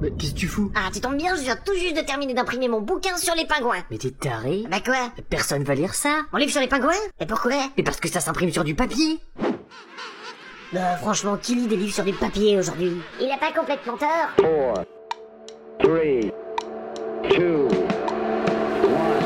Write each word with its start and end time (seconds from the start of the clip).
Mais 0.00 0.10
qu'est-ce 0.10 0.34
que 0.34 0.38
tu 0.38 0.46
fous? 0.46 0.70
Ah, 0.74 0.90
tu 0.92 1.00
tombes 1.00 1.16
bien, 1.16 1.34
je 1.36 1.40
viens 1.42 1.56
tout 1.56 1.74
juste 1.74 1.96
de 1.96 2.02
terminer 2.02 2.34
d'imprimer 2.34 2.68
mon 2.68 2.80
bouquin 2.80 3.16
sur 3.16 3.34
les 3.34 3.46
pingouins. 3.46 3.82
Mais 3.90 3.96
t'es 3.98 4.10
taré. 4.10 4.64
Bah 4.70 4.80
quoi? 4.84 5.10
Personne 5.30 5.64
va 5.64 5.74
lire 5.74 5.94
ça. 5.94 6.20
Mon 6.32 6.38
livre 6.38 6.52
sur 6.52 6.60
les 6.60 6.68
pingouins? 6.68 6.92
Et 7.18 7.26
pourquoi? 7.26 7.52
Mais 7.76 7.82
parce 7.82 7.98
que 7.98 8.08
ça 8.08 8.20
s'imprime 8.20 8.52
sur 8.52 8.62
du 8.62 8.74
papier. 8.74 9.18
Bah 10.72 10.96
franchement, 11.00 11.38
qui 11.40 11.54
lit 11.54 11.66
des 11.66 11.76
livres 11.76 11.94
sur 11.94 12.04
du 12.04 12.12
papier 12.12 12.58
aujourd'hui? 12.58 12.92
Il 13.20 13.30
a 13.30 13.38
pas 13.38 13.52
complètement 13.58 13.96
tort. 13.96 14.28
Four, 14.38 14.84
three, 15.80 16.30
two, 17.30 17.68
one, 18.84 19.22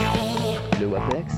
zero. 0.00 0.80
Le 0.80 0.86
WAPEX? 0.86 1.34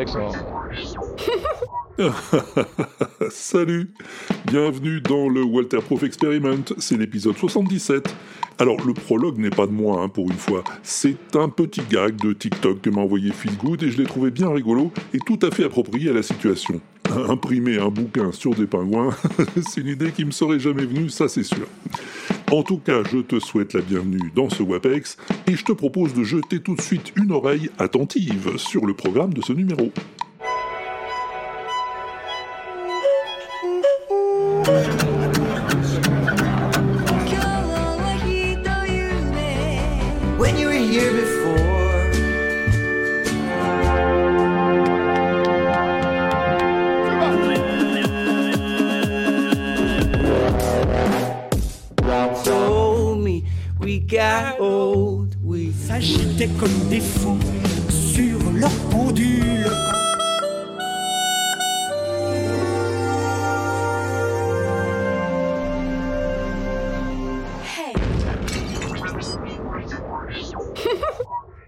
excellent. 0.00 0.53
Salut 3.30 3.90
Bienvenue 4.46 5.00
dans 5.00 5.28
le 5.28 5.44
Walter 5.44 5.78
Proof 5.78 6.02
Experiment, 6.02 6.64
c'est 6.78 6.96
l'épisode 6.96 7.36
77. 7.36 8.12
Alors 8.58 8.84
le 8.84 8.94
prologue 8.94 9.38
n'est 9.38 9.50
pas 9.50 9.66
de 9.66 9.72
moi 9.72 10.02
hein, 10.02 10.08
pour 10.08 10.28
une 10.28 10.36
fois, 10.36 10.64
c'est 10.82 11.36
un 11.36 11.48
petit 11.48 11.82
gag 11.88 12.16
de 12.16 12.32
TikTok 12.32 12.80
que 12.80 12.90
m'a 12.90 13.00
envoyé 13.00 13.30
Feelgood 13.30 13.82
et 13.84 13.90
je 13.90 13.98
l'ai 13.98 14.06
trouvé 14.06 14.32
bien 14.32 14.50
rigolo 14.50 14.90
et 15.12 15.18
tout 15.24 15.38
à 15.42 15.52
fait 15.52 15.64
approprié 15.64 16.10
à 16.10 16.14
la 16.14 16.24
situation. 16.24 16.80
Imprimer 17.28 17.78
un 17.78 17.90
bouquin 17.90 18.32
sur 18.32 18.54
des 18.54 18.66
pingouins, 18.66 19.14
c'est 19.68 19.82
une 19.82 19.88
idée 19.88 20.10
qui 20.10 20.24
me 20.24 20.32
serait 20.32 20.58
jamais 20.58 20.86
venue, 20.86 21.10
ça 21.10 21.28
c'est 21.28 21.44
sûr. 21.44 21.66
En 22.50 22.64
tout 22.64 22.78
cas, 22.78 23.02
je 23.10 23.18
te 23.18 23.38
souhaite 23.38 23.72
la 23.72 23.82
bienvenue 23.82 24.32
dans 24.34 24.50
ce 24.50 24.64
WAPEX 24.64 25.16
et 25.46 25.54
je 25.54 25.64
te 25.64 25.72
propose 25.72 26.12
de 26.12 26.24
jeter 26.24 26.60
tout 26.60 26.74
de 26.74 26.80
suite 26.80 27.12
une 27.16 27.30
oreille 27.30 27.70
attentive 27.78 28.56
sur 28.56 28.84
le 28.84 28.94
programme 28.94 29.32
de 29.32 29.42
ce 29.42 29.52
numéro. 29.52 29.92
Comme 56.58 56.88
des 56.90 57.00
sur 57.00 58.38
leur 58.52 58.70
pendule. 58.90 59.66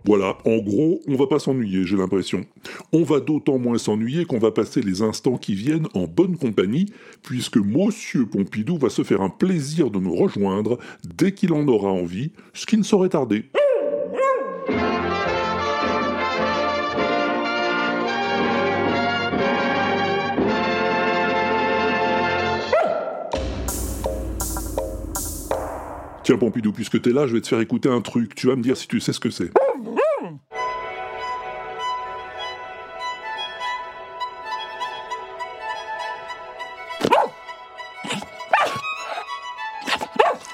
Voilà, 0.04 0.38
en 0.44 0.58
gros, 0.58 1.00
on 1.08 1.16
va 1.16 1.26
pas 1.26 1.40
s'ennuyer, 1.40 1.84
j'ai 1.84 1.96
l'impression. 1.96 2.46
On 2.92 3.02
va 3.02 3.18
d'autant 3.18 3.58
moins 3.58 3.76
s'ennuyer 3.76 4.24
qu'on 4.24 4.38
va 4.38 4.52
passer 4.52 4.80
les 4.80 5.02
instants 5.02 5.36
qui 5.36 5.56
viennent 5.56 5.88
en 5.94 6.04
bonne 6.06 6.36
compagnie, 6.36 6.86
puisque 7.24 7.56
Monsieur 7.56 8.24
Pompidou 8.24 8.78
va 8.78 8.88
se 8.88 9.02
faire 9.02 9.20
un 9.20 9.30
plaisir 9.30 9.90
de 9.90 9.98
nous 9.98 10.14
rejoindre 10.14 10.78
dès 11.04 11.32
qu'il 11.32 11.52
en 11.52 11.66
aura 11.66 11.90
envie, 11.90 12.30
ce 12.54 12.66
qui 12.66 12.76
ne 12.76 12.84
saurait 12.84 13.08
tarder. 13.08 13.46
Tiens 26.26 26.38
Pompidou, 26.38 26.72
puisque 26.72 27.00
t'es 27.00 27.10
là, 27.12 27.28
je 27.28 27.34
vais 27.34 27.40
te 27.40 27.46
faire 27.46 27.60
écouter 27.60 27.88
un 27.88 28.00
truc, 28.00 28.34
tu 28.34 28.48
vas 28.48 28.56
me 28.56 28.60
dire 28.60 28.76
si 28.76 28.88
tu 28.88 28.98
sais 28.98 29.12
ce 29.12 29.20
que 29.20 29.30
c'est. 29.30 29.48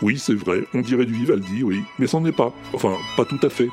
Oui, 0.02 0.18
c'est 0.18 0.34
vrai, 0.34 0.66
on 0.74 0.82
dirait 0.82 1.06
du 1.06 1.14
Vivaldi, 1.14 1.62
oui, 1.62 1.80
mais 1.98 2.06
c'en 2.06 2.22
est 2.26 2.36
pas. 2.36 2.52
Enfin, 2.74 2.94
pas 3.16 3.24
tout 3.24 3.40
à 3.42 3.48
fait. 3.48 3.68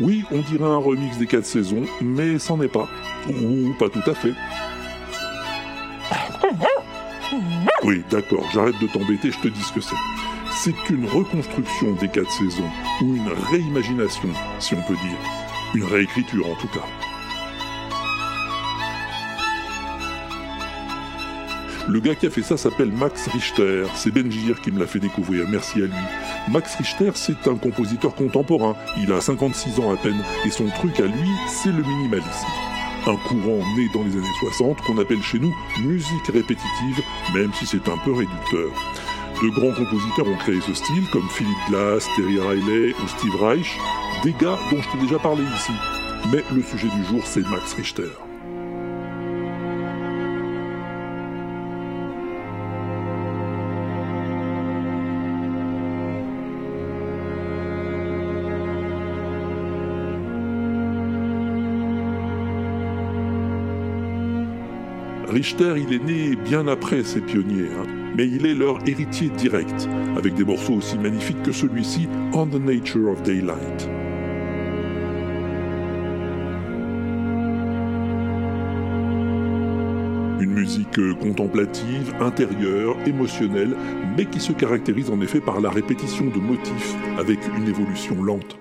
Oui, 0.00 0.24
on 0.32 0.40
dirait 0.40 0.64
un 0.64 0.78
remix 0.78 1.18
des 1.18 1.26
quatre 1.26 1.46
saisons, 1.46 1.84
mais 2.00 2.38
c'en 2.38 2.60
est 2.60 2.68
pas. 2.68 2.88
Ou 3.28 3.72
pas 3.78 3.88
tout 3.88 4.10
à 4.10 4.14
fait. 4.14 4.34
Oui, 7.82 8.02
d'accord, 8.10 8.44
j'arrête 8.52 8.78
de 8.80 8.86
t'embêter, 8.86 9.30
je 9.30 9.38
te 9.40 9.48
dis 9.48 9.62
ce 9.62 9.72
que 9.72 9.80
c'est. 9.80 9.96
C'est 10.52 10.90
une 10.90 11.06
reconstruction 11.06 11.92
des 11.94 12.08
quatre 12.08 12.30
saisons, 12.30 12.70
ou 13.02 13.16
une 13.16 13.28
réimagination, 13.50 14.28
si 14.58 14.74
on 14.74 14.82
peut 14.82 14.94
dire. 14.94 15.18
Une 15.74 15.84
réécriture 15.84 16.48
en 16.48 16.54
tout 16.54 16.68
cas. 16.68 16.86
Le 21.86 22.00
gars 22.00 22.14
qui 22.14 22.26
a 22.26 22.30
fait 22.30 22.42
ça 22.42 22.56
s'appelle 22.56 22.90
Max 22.90 23.28
Richter. 23.28 23.84
C'est 23.94 24.10
Benjir 24.10 24.60
qui 24.62 24.72
me 24.72 24.80
l'a 24.80 24.86
fait 24.86 25.00
découvrir, 25.00 25.46
merci 25.50 25.82
à 25.82 25.86
lui. 25.86 25.92
Max 26.50 26.76
Richter, 26.76 27.10
c'est 27.14 27.46
un 27.46 27.56
compositeur 27.56 28.14
contemporain. 28.14 28.74
Il 28.96 29.12
a 29.12 29.20
56 29.20 29.80
ans 29.80 29.92
à 29.92 29.96
peine, 29.98 30.24
et 30.46 30.50
son 30.50 30.66
truc 30.68 30.98
à 31.00 31.06
lui, 31.06 31.28
c'est 31.46 31.72
le 31.72 31.82
minimalisme. 31.82 32.46
Un 33.06 33.16
courant 33.28 33.58
né 33.76 33.90
dans 33.92 34.02
les 34.02 34.12
années 34.12 34.38
60 34.40 34.80
qu'on 34.80 34.98
appelle 34.98 35.22
chez 35.22 35.38
nous 35.38 35.54
musique 35.82 36.26
répétitive, 36.32 37.02
même 37.34 37.52
si 37.52 37.66
c'est 37.66 37.86
un 37.88 37.98
peu 37.98 38.12
réducteur. 38.12 38.70
De 39.42 39.48
grands 39.50 39.74
compositeurs 39.74 40.26
ont 40.26 40.38
créé 40.38 40.60
ce 40.62 40.72
style, 40.72 41.04
comme 41.12 41.28
Philip 41.28 41.58
Glass, 41.68 42.08
Terry 42.16 42.40
Riley 42.40 42.94
ou 42.94 43.08
Steve 43.08 43.36
Reich, 43.42 43.78
des 44.22 44.32
gars 44.32 44.58
dont 44.70 44.80
je 44.80 44.90
t'ai 44.90 45.04
déjà 45.04 45.18
parlé 45.18 45.42
ici. 45.54 45.72
Mais 46.32 46.42
le 46.54 46.62
sujet 46.62 46.88
du 46.88 47.04
jour, 47.04 47.20
c'est 47.24 47.46
Max 47.50 47.74
Richter. 47.74 48.23
Richter, 65.34 65.74
il 65.76 65.92
est 65.92 66.04
né 66.04 66.36
bien 66.36 66.68
après 66.68 67.02
ces 67.02 67.20
pionniers, 67.20 67.66
hein, 67.76 67.86
mais 68.16 68.24
il 68.24 68.46
est 68.46 68.54
leur 68.54 68.78
héritier 68.88 69.30
direct, 69.30 69.88
avec 70.16 70.34
des 70.34 70.44
morceaux 70.44 70.74
aussi 70.74 70.96
magnifiques 70.96 71.42
que 71.42 71.50
celui-ci, 71.50 72.08
On 72.32 72.46
the 72.46 72.54
Nature 72.54 73.10
of 73.10 73.20
Daylight. 73.24 73.88
Une 80.40 80.52
musique 80.52 81.00
contemplative, 81.20 82.14
intérieure, 82.20 82.96
émotionnelle, 83.04 83.74
mais 84.16 84.26
qui 84.26 84.38
se 84.38 84.52
caractérise 84.52 85.10
en 85.10 85.20
effet 85.20 85.40
par 85.40 85.60
la 85.60 85.70
répétition 85.70 86.26
de 86.26 86.38
motifs 86.38 86.94
avec 87.18 87.40
une 87.58 87.66
évolution 87.66 88.22
lente. 88.22 88.56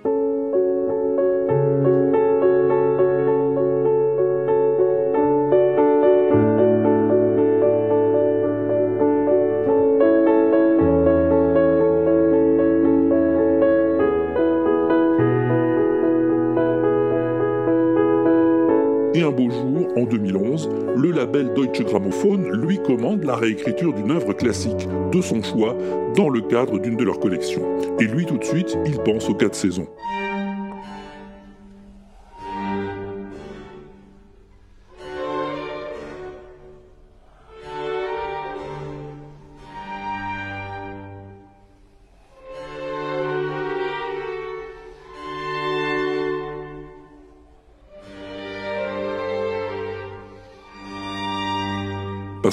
Un 19.24 19.32
beau 19.32 19.50
jour, 19.50 19.88
en 19.96 20.04
2011, 20.04 20.70
le 20.98 21.12
label 21.12 21.54
Deutsche 21.54 21.84
Grammophon 21.84 22.38
lui 22.54 22.78
commande 22.80 23.24
la 23.24 23.36
réécriture 23.36 23.94
d'une 23.94 24.12
œuvre 24.12 24.34
classique 24.34 24.88
de 25.12 25.22
son 25.22 25.42
choix 25.42 25.78
dans 26.16 26.30
le 26.30 26.42
cadre 26.42 26.78
d'une 26.78 26.98
de 26.98 27.04
leurs 27.04 27.20
collections. 27.20 27.64
Et 28.00 28.06
lui, 28.06 28.26
tout 28.26 28.38
de 28.38 28.44
suite, 28.44 28.78
il 28.86 28.98
pense 29.00 29.30
aux 29.30 29.36
quatre 29.36 29.56
saisons. 29.56 29.88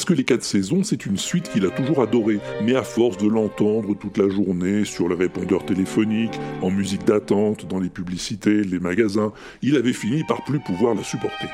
Parce 0.00 0.08
que 0.08 0.14
Les 0.14 0.25
4 0.25 0.43
saisons, 0.43 0.82
c'est 0.82 1.05
une 1.05 1.19
suite 1.19 1.52
qu'il 1.52 1.67
a 1.67 1.70
toujours 1.70 2.00
adorée, 2.00 2.41
mais 2.64 2.75
à 2.75 2.82
force 2.82 3.19
de 3.19 3.29
l'entendre 3.29 3.93
toute 3.93 4.17
la 4.17 4.31
journée 4.31 4.87
sur 4.87 5.11
les 5.11 5.14
répondeurs 5.14 5.67
téléphoniques, 5.67 6.41
en 6.62 6.70
musique 6.70 7.05
d'attente, 7.05 7.67
dans 7.69 7.79
les 7.79 7.91
publicités, 7.91 8.64
les 8.64 8.79
magasins, 8.79 9.35
il 9.61 9.76
avait 9.76 9.93
fini 9.93 10.25
par 10.25 10.43
plus 10.43 10.58
pouvoir 10.58 10.94
la 10.94 11.02
supporter. 11.02 11.50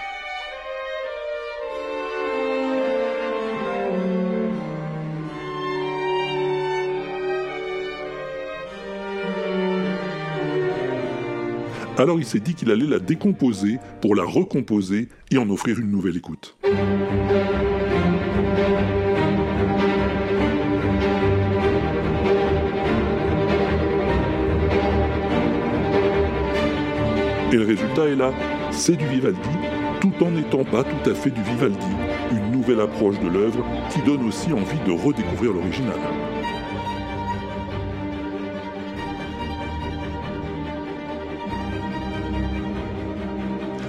Alors 11.99 12.21
il 12.21 12.25
s'est 12.25 12.39
dit 12.39 12.55
qu'il 12.55 12.71
allait 12.71 12.87
la 12.87 13.01
décomposer 13.01 13.79
pour 14.01 14.15
la 14.15 14.23
recomposer 14.23 15.09
et 15.33 15.39
en 15.39 15.51
offrir 15.51 15.81
une 15.81 15.91
nouvelle 15.91 16.17
écoute. 16.17 16.57
Et 27.57 27.59
le 27.59 27.65
résultat 27.65 28.05
est 28.05 28.17
là, 28.17 28.33
c'est 28.71 28.97
du 28.97 29.07
Vivaldi, 29.07 29.49
tout 30.03 30.13
en 30.23 30.31
n'étant 30.31 30.63
pas 30.63 30.85
tout 30.85 31.11
à 31.11 31.15
fait 31.15 31.31
du 31.31 31.41
Vivaldi, 31.41 31.87
une 32.31 32.53
nouvelle 32.53 32.83
approche 32.83 33.19
de 33.19 33.29
l'œuvre 33.29 33.65
qui 33.91 34.03
donne 34.03 34.29
aussi 34.29 34.53
envie 34.53 34.79
de 34.87 34.93
redécouvrir 34.93 35.55
l'original. 35.55 35.97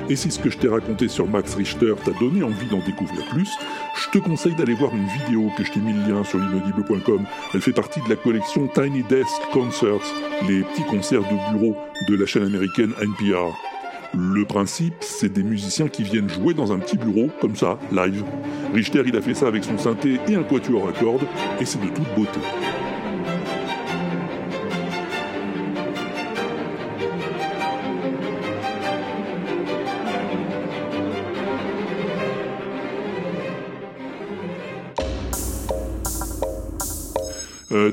Et 0.10 0.16
si 0.16 0.32
ce 0.32 0.40
que 0.40 0.50
je 0.50 0.58
t'ai 0.58 0.70
raconté 0.70 1.08
sur 1.08 1.28
Max 1.28 1.56
Richter 1.56 1.94
t'a 2.04 2.12
donné 2.20 2.42
envie 2.42 2.68
d'en 2.68 2.80
découvrir 2.80 3.26
plus, 3.30 3.50
je 3.96 4.10
te 4.10 4.24
conseille 4.24 4.56
d'aller 4.56 4.74
voir 4.74 4.96
une 4.96 5.08
vidéo 5.08 5.52
que 5.58 5.66
je 5.66 5.72
t'ai 5.72 5.82
mis 5.82 5.92
le 5.92 6.00
lien 6.00 6.24
sur 6.24 6.40
l'inaudible.com. 6.40 7.26
Elle 7.54 7.62
fait 7.62 7.74
partie 7.74 8.00
de 8.02 8.10
la 8.10 8.16
collection 8.16 8.68
Tiny 8.68 9.04
Desk 9.04 9.42
Concerts, 9.52 10.14
les 10.48 10.62
petits 10.62 10.84
concerts 10.84 11.24
de 11.24 11.58
bureau 11.58 11.76
de 12.08 12.16
la 12.16 12.26
chaîne 12.26 12.44
américaine 12.44 12.94
NPR. 13.02 13.54
Le 14.14 14.46
principe, 14.46 14.96
c'est 15.02 15.34
des 15.34 15.44
musiciens 15.44 15.90
qui 15.90 16.04
viennent 16.04 16.30
jouer 16.30 16.54
dans 16.54 16.72
un 16.72 16.80
petit 16.80 16.98
bureau, 16.98 17.30
comme 17.42 17.58
ça, 17.58 17.78
live. 17.92 18.24
Richter, 18.74 19.04
il 19.06 19.16
a 19.18 19.22
fait 19.22 19.34
ça 19.34 19.48
avec 19.48 19.66
son 19.66 19.78
synthé 19.78 20.20
et 20.30 20.36
un 20.36 20.44
quatuor 20.44 20.88
à 20.88 20.94
cordes, 20.94 21.28
et 21.60 21.66
c'est 21.66 21.82
de 21.82 21.88
toute 21.88 22.16
beauté. 22.16 22.40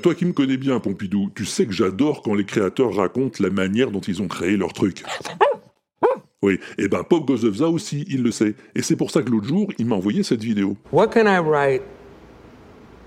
Toi 0.05 0.15
qui 0.15 0.27
me 0.27 0.35
connais 0.35 0.59
bien, 0.59 0.81
Pompidou, 0.81 1.31
tu 1.35 1.47
sais 1.47 1.65
que 1.65 1.73
j'adore 1.73 2.21
quand 2.21 2.35
les 2.35 2.45
créateurs 2.45 2.95
racontent 2.95 3.43
la 3.43 3.49
manière 3.49 3.91
dont 3.91 4.03
ils 4.03 4.21
ont 4.21 4.29
créé 4.29 4.55
leur 4.55 4.75
truc. 4.75 5.03
Oui, 6.43 6.61
et 6.77 6.89
ben 6.89 7.03
Pop 7.05 7.25
Gozovza 7.25 7.71
aussi, 7.71 8.05
il 8.11 8.23
le 8.23 8.31
sait. 8.31 8.55
Et 8.75 8.83
c'est 8.83 8.97
pour 8.97 9.11
ça 9.11 9.23
que 9.23 9.31
l'autre 9.31 9.47
jour, 9.47 9.67
il 9.79 9.87
m'a 9.87 9.97
envoyé 9.97 10.23
cette 10.23 10.45
vidéo. 10.45 10.77
What 10.93 11.07
can 11.07 11.25
I 11.25 11.39
write 11.39 11.81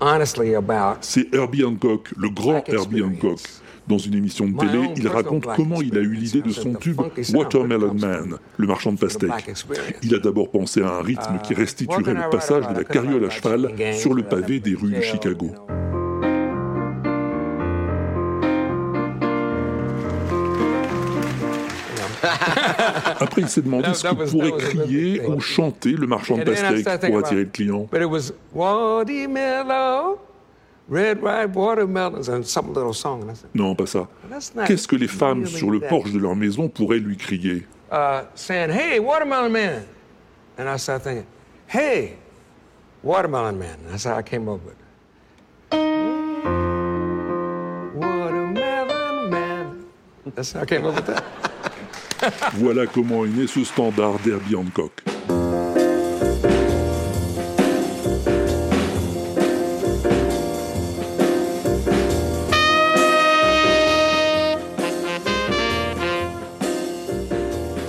honestly 0.00 0.56
about 0.56 0.98
C'est 1.02 1.32
Herbie 1.32 1.62
Hancock, 1.62 2.12
le 2.16 2.30
grand 2.30 2.64
Herbie 2.66 3.00
Hancock. 3.00 3.38
Dans 3.86 3.98
une 3.98 4.14
émission 4.14 4.48
de 4.48 4.58
télé, 4.58 4.90
il 4.96 5.06
raconte 5.06 5.46
comment 5.54 5.80
il 5.80 5.96
a 5.96 6.00
eu 6.00 6.14
l'idée 6.14 6.42
de 6.42 6.50
son 6.50 6.74
tube 6.74 7.00
Watermelon 7.32 7.94
Man, 7.94 8.38
le 8.56 8.66
marchand 8.66 8.92
de 8.92 8.98
pastèques. 8.98 9.54
Il 10.02 10.16
a 10.16 10.18
d'abord 10.18 10.50
pensé 10.50 10.82
à 10.82 10.96
un 10.96 11.02
rythme 11.02 11.38
qui 11.44 11.54
restituerait 11.54 12.14
le 12.14 12.28
passage 12.28 12.66
de 12.66 12.74
la 12.74 12.82
carriole 12.82 13.24
à 13.24 13.30
cheval 13.30 13.72
sur 13.94 14.14
le 14.14 14.24
pavé 14.24 14.58
des 14.58 14.74
rues 14.74 14.94
de 14.94 15.00
Chicago. 15.00 15.54
Après, 23.20 23.42
il 23.42 23.48
s'est 23.48 23.62
demandé 23.62 23.92
ce 23.94 24.06
qu'il 24.06 24.16
pourrait 24.16 24.52
crier 24.58 25.22
ou 25.26 25.40
chanter 25.40 25.92
le 25.92 26.06
marchand 26.06 26.36
de 26.36 26.44
pastèques 26.44 27.10
pour 27.10 27.18
attirer 27.18 27.44
le 27.44 27.50
client. 27.50 27.88
But 27.90 28.02
it 28.02 28.08
was 28.08 28.32
watermelon, 28.54 30.16
red, 30.88 31.22
ripe 31.22 31.54
watermelons, 31.54 32.28
and 32.28 32.42
some 32.44 32.72
little 32.74 32.94
song. 32.94 33.22
And 33.22 33.30
I 33.30 33.34
said, 33.34 33.50
Non, 33.54 33.74
pas 33.74 33.86
ça. 33.86 34.08
Qu'est-ce 34.66 34.86
que 34.88 34.96
les 34.96 35.08
femmes 35.08 35.46
sur 35.46 35.70
le 35.70 35.80
porche 35.80 36.12
de 36.12 36.18
leur 36.18 36.36
maison 36.36 36.68
pourraient 36.68 36.98
lui 36.98 37.16
crier? 37.16 37.66
Uh, 37.90 38.24
saying, 38.34 38.70
"Hey, 38.70 38.98
watermelon 39.00 39.50
man," 39.50 39.82
and 40.58 40.68
I 40.68 40.76
started 40.76 41.04
thinking, 41.04 41.26
"Hey, 41.66 42.18
watermelon 43.02 43.58
man." 43.58 43.78
That's 43.88 44.04
how 44.04 44.14
I 44.18 44.22
came 44.22 44.46
up 44.46 44.60
with 44.62 44.74
it. 44.74 45.78
Watermelon 47.94 49.30
man. 49.30 49.84
That's 50.34 50.52
how 50.52 50.60
I 50.60 50.66
came 50.66 50.84
up 50.84 50.96
with 50.96 51.06
that. 51.06 51.24
Voilà 52.54 52.86
comment 52.86 53.24
est 53.24 53.28
né 53.28 53.46
ce 53.46 53.64
standard 53.64 54.18
d'Herbie 54.24 54.56
Hancock. 54.56 54.92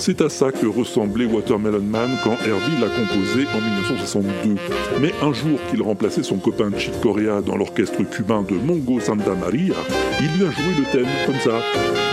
C'est 0.09 0.21
à 0.21 0.29
ça 0.29 0.51
que 0.51 0.65
ressemblait 0.65 1.25
Watermelon 1.25 1.83
Man 1.83 2.09
quand 2.23 2.31
Herbie 2.31 2.81
l'a 2.81 2.87
composé 2.87 3.45
en 3.53 3.61
1962. 3.61 4.55
Mais 4.99 5.13
un 5.21 5.33
jour 5.33 5.59
qu'il 5.69 5.83
remplaçait 5.83 6.23
son 6.23 6.37
copain 6.37 6.71
Chick 6.75 6.99
Corea 6.99 7.41
dans 7.41 7.55
l'orchestre 7.55 8.01
cubain 8.09 8.41
de 8.41 8.55
Mongo 8.55 8.99
Santa 8.99 9.35
Maria, 9.35 9.75
il 10.19 10.37
lui 10.37 10.45
a 10.45 10.51
joué 10.51 10.73
le 10.77 10.83
thème 10.91 11.07
comme 11.25 11.39
ça. 11.39 11.61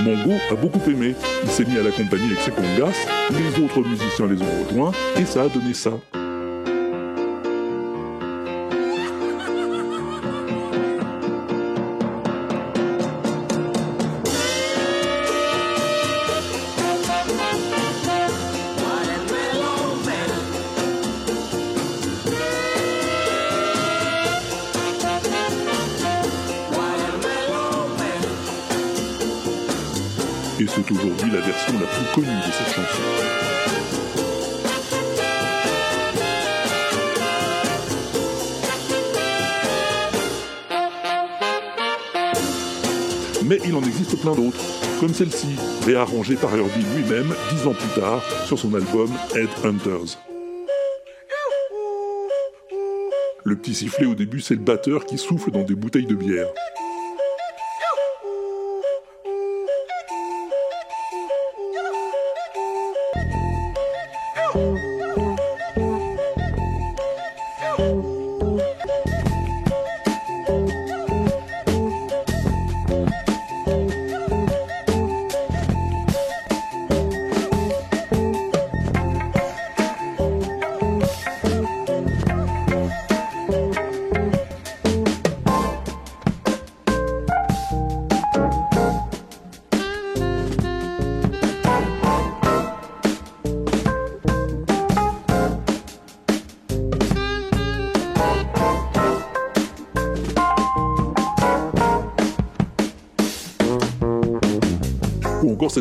Mongo 0.02 0.34
a 0.50 0.54
beaucoup 0.54 0.80
aimé, 0.88 1.14
il 1.42 1.50
s'est 1.50 1.64
mis 1.64 1.78
à 1.78 1.82
l'accompagner 1.82 2.26
avec 2.26 2.40
ses 2.40 2.50
congas, 2.50 2.94
les 3.30 3.64
autres 3.64 3.80
musiciens 3.80 4.26
les 4.26 4.40
ont 4.40 4.64
rejoints, 4.68 4.92
et 5.16 5.24
ça 5.24 5.42
a 5.42 5.48
donné 5.48 5.74
ça. 5.74 5.92
La 31.78 31.86
plus 31.86 32.14
connue 32.14 32.36
de 32.36 32.52
cette 32.52 32.74
chanson. 32.74 33.02
Mais 43.44 43.60
il 43.64 43.74
en 43.76 43.82
existe 43.82 44.20
plein 44.20 44.34
d'autres, 44.34 44.58
comme 44.98 45.14
celle-ci, 45.14 45.56
réarrangée 45.84 46.34
par 46.34 46.54
Herbie 46.56 46.84
lui-même 46.96 47.32
dix 47.52 47.66
ans 47.68 47.74
plus 47.74 48.00
tard 48.00 48.20
sur 48.44 48.58
son 48.58 48.74
album 48.74 49.08
Headhunters. 49.34 50.18
Le 53.44 53.54
petit 53.54 53.74
sifflet 53.74 54.06
au 54.06 54.16
début, 54.16 54.40
c'est 54.40 54.54
le 54.54 54.60
batteur 54.60 55.06
qui 55.06 55.16
souffle 55.16 55.52
dans 55.52 55.62
des 55.62 55.76
bouteilles 55.76 56.06
de 56.06 56.16
bière. 56.16 56.48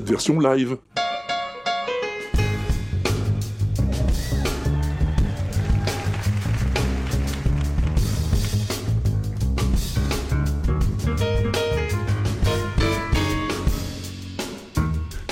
version 0.03 0.39
live. 0.39 0.77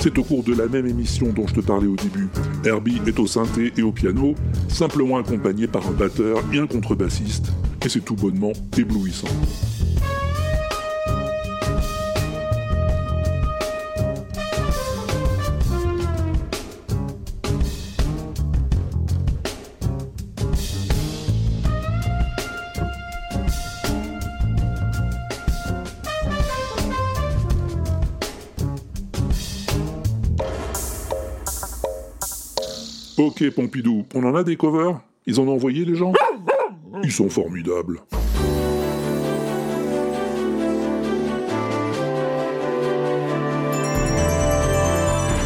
C'est 0.00 0.18
au 0.18 0.22
cours 0.22 0.42
de 0.42 0.54
la 0.54 0.66
même 0.66 0.86
émission 0.86 1.32
dont 1.32 1.46
je 1.46 1.54
te 1.54 1.60
parlais 1.60 1.86
au 1.86 1.96
début. 1.96 2.28
Herbie 2.62 3.00
est 3.06 3.18
au 3.18 3.26
synthé 3.26 3.72
et 3.76 3.82
au 3.82 3.90
piano, 3.90 4.34
simplement 4.68 5.16
accompagné 5.16 5.66
par 5.66 5.86
un 5.86 5.92
batteur 5.92 6.42
et 6.52 6.58
un 6.58 6.66
contrebassiste, 6.66 7.52
et 7.84 7.88
c'est 7.88 8.04
tout 8.04 8.14
bonnement 8.14 8.52
éblouissant. 8.76 9.28
Ok 33.16 33.48
Pompidou, 33.50 34.04
on 34.12 34.24
en 34.24 34.34
a 34.34 34.42
des 34.42 34.56
covers? 34.56 35.00
Ils 35.26 35.38
en 35.38 35.44
ont 35.46 35.54
envoyé 35.54 35.84
les 35.84 35.94
gens? 35.94 36.12
Ils 37.04 37.12
sont 37.12 37.30
formidables. 37.30 38.00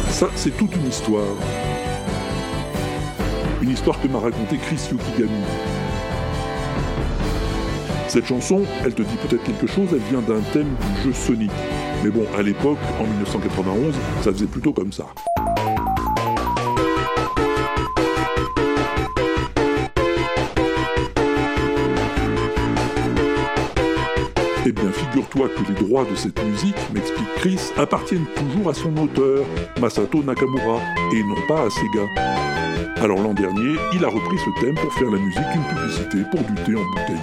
Ça, 0.09 0.29
c'est 0.35 0.57
toute 0.57 0.75
une 0.75 0.87
histoire. 0.87 1.35
Une 3.61 3.69
histoire 3.69 4.01
que 4.01 4.07
m'a 4.07 4.19
racontée 4.19 4.57
Chris 4.57 4.89
Yukigami. 4.91 5.43
Cette 8.07 8.25
chanson, 8.25 8.63
elle 8.83 8.95
te 8.95 9.03
dit 9.03 9.17
peut-être 9.27 9.43
quelque 9.43 9.67
chose, 9.67 9.89
elle 9.91 9.99
vient 10.09 10.21
d'un 10.21 10.41
thème 10.53 10.75
du 10.95 11.03
jeu 11.03 11.13
Sonic. 11.13 11.51
Mais 12.03 12.09
bon, 12.09 12.25
à 12.35 12.41
l'époque, 12.41 12.79
en 12.99 13.03
1991, 13.03 13.93
ça 14.21 14.31
faisait 14.31 14.47
plutôt 14.47 14.73
comme 14.73 14.91
ça. 14.91 15.05
Figure-toi 25.09 25.49
que 25.49 25.67
les 25.69 25.87
droits 25.87 26.05
de 26.05 26.15
cette 26.15 26.43
musique, 26.43 26.75
m'explique 26.93 27.27
Chris, 27.37 27.59
appartiennent 27.77 28.25
toujours 28.35 28.69
à 28.69 28.73
son 28.73 28.95
auteur, 28.97 29.45
Masato 29.79 30.21
Nakamura, 30.23 30.79
et 31.13 31.23
non 31.23 31.35
pas 31.47 31.65
à 31.65 31.69
Sega. 31.69 32.05
Alors 32.97 33.21
l'an 33.21 33.33
dernier, 33.33 33.75
il 33.93 34.03
a 34.03 34.09
repris 34.09 34.37
ce 34.37 34.61
thème 34.61 34.75
pour 34.75 34.93
faire 34.93 35.09
la 35.09 35.17
musique 35.17 35.41
d'une 35.53 35.63
publicité 35.63 36.17
pour 36.29 36.41
du 36.41 36.53
thé 36.63 36.75
en 36.75 36.85
bouteille. 36.85 37.15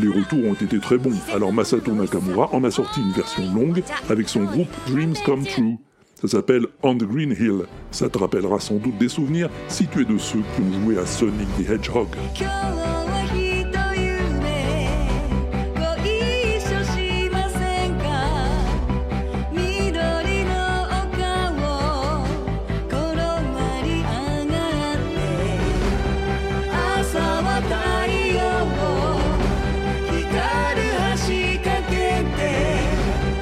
Les 0.00 0.08
retours 0.08 0.44
ont 0.46 0.54
été 0.54 0.80
très 0.80 0.96
bons, 0.96 1.12
alors 1.32 1.52
Masato 1.52 1.92
Nakamura 1.92 2.48
en 2.52 2.64
a 2.64 2.70
sorti 2.70 3.00
une 3.00 3.12
version 3.12 3.54
longue 3.54 3.82
avec 4.08 4.28
son 4.28 4.44
groupe 4.44 4.70
Dreams 4.88 5.14
Come 5.24 5.44
True. 5.44 5.76
Ça 6.22 6.28
s'appelle 6.28 6.66
On 6.84 6.94
the 6.94 7.02
Green 7.02 7.32
Hill. 7.32 7.64
Ça 7.90 8.08
te 8.08 8.16
rappellera 8.16 8.60
sans 8.60 8.76
doute 8.76 8.96
des 8.96 9.08
souvenirs 9.08 9.50
si 9.66 9.88
tu 9.88 10.02
es 10.02 10.04
de 10.04 10.16
ceux 10.18 10.42
qui 10.54 10.62
ont 10.62 10.84
joué 10.84 10.96
à 10.96 11.04
Sonic 11.04 11.48
the 11.58 11.68
Hedgehog. 11.68 12.06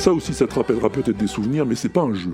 Ça 0.01 0.15
aussi, 0.15 0.33
ça 0.33 0.47
te 0.47 0.55
rappellera 0.55 0.89
peut-être 0.89 1.19
des 1.19 1.27
souvenirs, 1.27 1.67
mais 1.67 1.75
c'est 1.75 1.91
pas 1.91 2.01
un 2.01 2.15
jeu. 2.15 2.31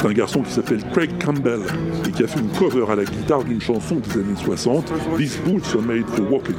C'est 0.00 0.06
un 0.06 0.12
garçon 0.14 0.40
qui 0.40 0.50
s'appelle 0.50 0.82
Craig 0.94 1.10
Campbell 1.22 1.60
et 2.08 2.10
qui 2.10 2.24
a 2.24 2.26
fait 2.26 2.40
une 2.40 2.48
cover 2.52 2.90
à 2.90 2.94
la 2.94 3.04
guitare 3.04 3.44
d'une 3.44 3.60
chanson 3.60 3.96
des 3.96 4.12
années 4.12 4.34
60, 4.34 4.90
These 5.18 5.36
Boots 5.44 5.74
Are 5.74 5.82
Made 5.82 6.06
for 6.06 6.32
Walking. 6.32 6.54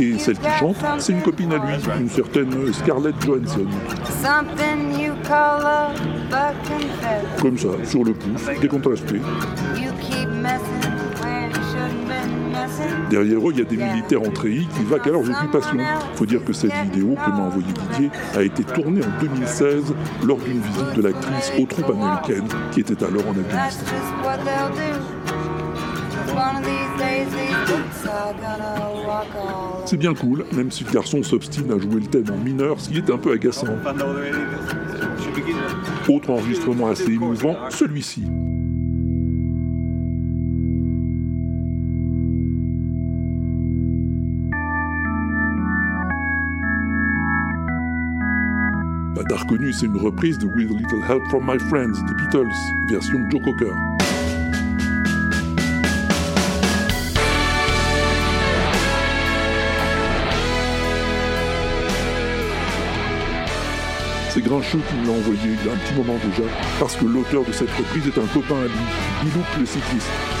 Et 0.00 0.18
celle 0.18 0.38
qui 0.38 0.48
chante, 0.58 0.76
c'est 1.00 1.12
une 1.12 1.20
copine 1.20 1.52
à 1.52 1.56
lui, 1.58 1.74
une 2.00 2.08
certaine 2.08 2.72
Scarlett 2.72 3.14
Johansson. 3.26 3.66
Comme 7.42 7.58
ça, 7.58 7.68
sur 7.84 8.02
le 8.02 8.14
pouce, 8.14 8.46
décontrasté. 8.58 9.20
Derrière 13.10 13.38
eux, 13.38 13.52
il 13.52 13.58
y 13.58 13.62
a 13.62 13.64
des 13.64 13.76
militaires 13.76 14.22
en 14.22 14.30
treillis 14.30 14.66
qui 14.66 14.82
vaquent 14.84 15.06
à 15.06 15.10
leurs 15.10 15.28
occupations. 15.28 15.78
Faut 16.14 16.26
dire 16.26 16.44
que 16.44 16.52
cette 16.52 16.72
vidéo 16.72 17.14
que 17.14 17.30
m'a 17.30 17.46
envoyée 17.46 17.72
Didier 17.90 18.10
a 18.34 18.42
été 18.42 18.64
tournée 18.64 19.02
en 19.02 19.20
2016 19.20 19.94
lors 20.24 20.38
d'une 20.38 20.60
visite 20.60 20.96
de 20.96 21.02
l'actrice 21.02 21.52
aux 21.58 21.66
troupes 21.66 21.90
américaines 21.90 22.48
qui 22.72 22.80
était 22.80 23.02
alors 23.04 23.24
en 23.28 23.32
Afghanistan. 23.32 23.86
C'est 29.84 29.96
bien 29.96 30.14
cool, 30.14 30.44
même 30.52 30.70
si 30.70 30.84
le 30.84 30.90
garçon 30.90 31.22
s'obstine 31.22 31.72
à 31.72 31.78
jouer 31.78 32.00
le 32.00 32.06
thème 32.06 32.26
en 32.34 32.44
mineur, 32.44 32.80
ce 32.80 32.88
qui 32.88 32.98
est 32.98 33.10
un 33.10 33.18
peu 33.18 33.32
agaçant. 33.32 33.66
Autre 36.08 36.30
enregistrement 36.30 36.88
assez 36.88 37.12
émouvant, 37.12 37.56
celui-ci. 37.70 38.24
T'as 49.28 49.38
reconnu, 49.38 49.72
c'est 49.72 49.86
une 49.86 49.96
reprise 49.96 50.38
de 50.38 50.46
With 50.46 50.70
a 50.70 50.74
Little 50.74 51.02
Help 51.08 51.24
from 51.30 51.44
My 51.44 51.58
Friends 51.58 52.00
des 52.06 52.14
Beatles, 52.14 52.46
version 52.88 53.18
Joe 53.28 53.42
Cocker. 53.42 53.72
C'est 64.30 64.42
Grincheux 64.42 64.78
qui 64.78 64.94
me 64.94 65.06
l'a 65.06 65.12
envoyé 65.12 65.40
il 65.42 65.66
y 65.66 65.70
a 65.70 65.72
un 65.72 65.76
petit 65.76 65.94
moment 65.94 66.18
déjà, 66.24 66.48
parce 66.78 66.94
que 66.94 67.04
l'auteur 67.04 67.44
de 67.44 67.50
cette 67.50 67.70
reprise 67.70 68.06
est 68.06 68.18
un 68.18 68.26
copain 68.26 68.60
à 68.60 68.66
lui, 68.66 69.24
Bilouk 69.24 69.46
le 69.58 69.66
cycliste. 69.66 70.35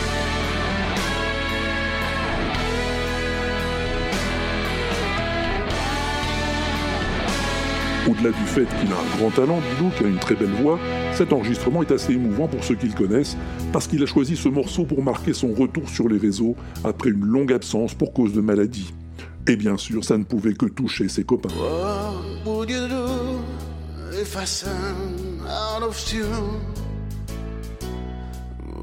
Au-delà 8.08 8.30
du 8.30 8.44
fait 8.46 8.66
qu'il 8.66 8.92
a 8.92 8.96
un 8.96 9.16
grand 9.18 9.30
talent, 9.30 9.58
Bilou, 9.58 9.90
qui 9.96 10.04
a 10.04 10.06
une 10.06 10.18
très 10.18 10.36
belle 10.36 10.54
voix, 10.62 10.78
cet 11.12 11.32
enregistrement 11.32 11.82
est 11.82 11.90
assez 11.90 12.12
émouvant 12.12 12.46
pour 12.46 12.62
ceux 12.62 12.76
qui 12.76 12.86
le 12.86 12.94
connaissent, 12.94 13.36
parce 13.72 13.88
qu'il 13.88 14.02
a 14.02 14.06
choisi 14.06 14.36
ce 14.36 14.48
morceau 14.48 14.84
pour 14.84 15.02
marquer 15.02 15.32
son 15.32 15.52
retour 15.52 15.88
sur 15.88 16.08
les 16.08 16.18
réseaux 16.18 16.54
après 16.84 17.10
une 17.10 17.24
longue 17.24 17.52
absence 17.52 17.94
pour 17.94 18.12
cause 18.12 18.32
de 18.32 18.40
maladie. 18.40 18.94
Et 19.48 19.56
bien 19.56 19.76
sûr, 19.76 20.04
ça 20.04 20.16
ne 20.18 20.24
pouvait 20.24 20.54
que 20.54 20.66
toucher 20.66 21.08
ses 21.08 21.24
copains. 21.24 21.48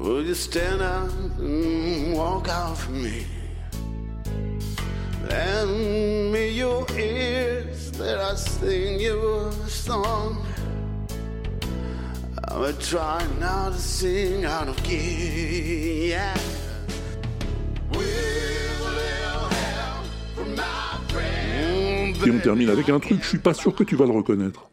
Would 0.04 0.26
you 0.26 0.34
stand 0.34 0.82
up 0.82 1.08
and 1.40 2.12
walk 2.14 2.46
me? 2.90 3.24
Lend 5.30 6.30
me 6.30 6.50
your 6.50 6.84
ears 6.98 7.73
that 7.98 8.18
I 8.18 8.34
sing 8.34 9.00
you 9.00 9.50
a 9.64 9.68
song. 9.68 10.44
I'm 12.48 12.76
trying 12.78 13.38
now 13.40 13.70
to 13.70 13.78
sing 13.78 14.44
out 14.44 14.68
of 14.68 14.82
key. 14.82 16.10
Yeah. 16.10 16.34
Et 22.26 22.30
on 22.30 22.38
termine 22.38 22.70
avec 22.70 22.88
un 22.88 22.98
truc, 22.98 23.18
je 23.22 23.28
suis 23.28 23.38
pas 23.38 23.52
sûr 23.52 23.74
que 23.74 23.84
tu 23.84 23.96
vas 23.96 24.06
le 24.06 24.12
reconnaître. 24.12 24.66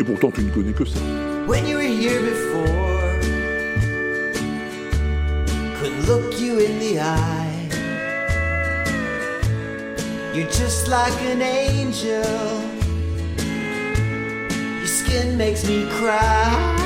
Et 0.00 0.04
pourtant, 0.04 0.30
tu 0.30 0.42
ne 0.42 0.50
connais 0.50 0.72
que 0.72 0.86
ça. 0.86 0.98
When 1.46 1.66
you 1.66 1.76
were 1.76 1.82
here 1.82 2.20
before, 2.22 2.97
look 6.08 6.40
you 6.40 6.58
in 6.58 6.78
the 6.78 7.00
eye. 7.00 7.68
You're 10.34 10.48
just 10.48 10.88
like 10.88 11.20
an 11.22 11.42
angel. 11.42 12.24
Your 14.78 14.86
skin 14.86 15.36
makes 15.36 15.68
me 15.68 15.86
cry. 15.98 16.76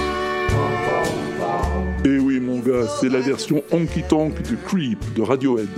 Et 2.05 2.19
oui, 2.19 2.41
mon 2.41 2.59
gars, 2.59 2.89
c'est 3.01 3.09
la 3.09 3.21
version 3.21 3.63
honky 3.71 4.03
tonk 4.03 4.43
de 4.43 4.57
Creep 4.57 4.99
de 5.15 5.23
Radiohead. 5.23 5.69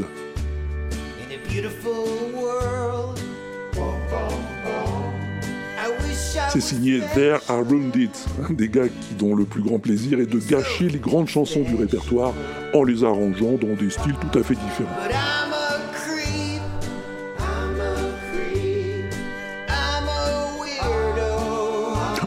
C'est 6.55 6.61
signé 6.61 7.01
There 7.17 7.41
Are 7.49 7.69
Wounded, 7.69 8.11
des 8.51 8.69
gars 8.69 8.87
qui, 8.87 9.15
dont 9.19 9.35
le 9.35 9.45
plus 9.45 9.61
grand 9.61 9.81
plaisir 9.81 10.21
est 10.21 10.27
de 10.27 10.39
gâcher 10.39 10.89
les 10.89 11.01
grandes 11.01 11.27
chansons 11.27 11.63
du 11.63 11.75
répertoire 11.75 12.33
en 12.73 12.85
les 12.85 13.03
arrangeant 13.03 13.55
dans 13.61 13.75
des 13.75 13.91
styles 13.91 14.15
tout 14.21 14.39
à 14.39 14.43
fait 14.45 14.55
différents. 14.55 14.89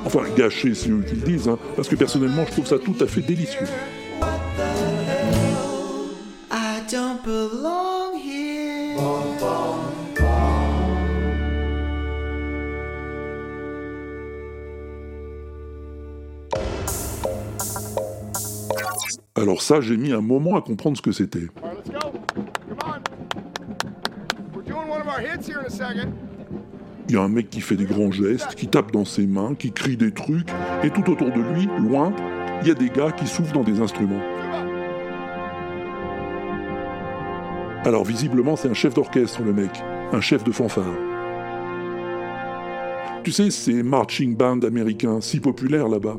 Enfin, 0.05 0.23
gâcher, 0.35 0.75
c'est 0.75 0.89
eux 0.89 1.05
qui 1.07 1.15
le 1.15 1.21
disent, 1.21 1.47
hein, 1.47 1.57
parce 1.77 1.87
que 1.87 1.95
personnellement, 1.95 2.43
je 2.47 2.51
trouve 2.51 2.67
ça 2.67 2.79
tout 2.79 2.95
à 2.99 3.07
fait 3.07 3.21
délicieux. 3.21 3.67
I 6.51 6.81
don't 6.91 7.23
belong 7.23 7.86
Alors 19.37 19.61
ça, 19.61 19.81
j'ai 19.81 19.97
mis 19.97 20.11
un 20.11 20.21
moment 20.21 20.57
à 20.57 20.61
comprendre 20.61 20.97
ce 20.97 21.01
que 21.01 21.11
c'était. 21.11 21.47
Il 27.07 27.13
y 27.13 27.17
a 27.17 27.21
un 27.21 27.29
mec 27.29 27.49
qui 27.51 27.61
fait 27.61 27.75
des 27.75 27.85
grands 27.85 28.11
gestes, 28.11 28.55
qui 28.55 28.67
tape 28.67 28.91
dans 28.91 29.05
ses 29.05 29.27
mains, 29.27 29.53
qui 29.53 29.71
crie 29.71 29.95
des 29.95 30.11
trucs, 30.11 30.49
et 30.83 30.89
tout 30.89 31.07
autour 31.09 31.27
de 31.27 31.39
lui, 31.53 31.69
loin, 31.79 32.11
il 32.63 32.67
y 32.67 32.71
a 32.71 32.73
des 32.73 32.89
gars 32.89 33.11
qui 33.11 33.27
soufflent 33.27 33.53
dans 33.53 33.63
des 33.63 33.79
instruments. 33.79 34.21
Alors 37.85 38.03
visiblement, 38.03 38.55
c'est 38.55 38.69
un 38.69 38.73
chef 38.73 38.95
d'orchestre, 38.95 39.43
le 39.43 39.53
mec, 39.53 39.83
un 40.11 40.19
chef 40.19 40.43
de 40.43 40.51
fanfare. 40.51 40.95
Tu 43.23 43.31
sais, 43.31 43.51
ces 43.51 43.83
marching 43.83 44.35
bands 44.35 44.61
américains, 44.61 45.21
si 45.21 45.39
populaires 45.39 45.87
là-bas. 45.87 46.17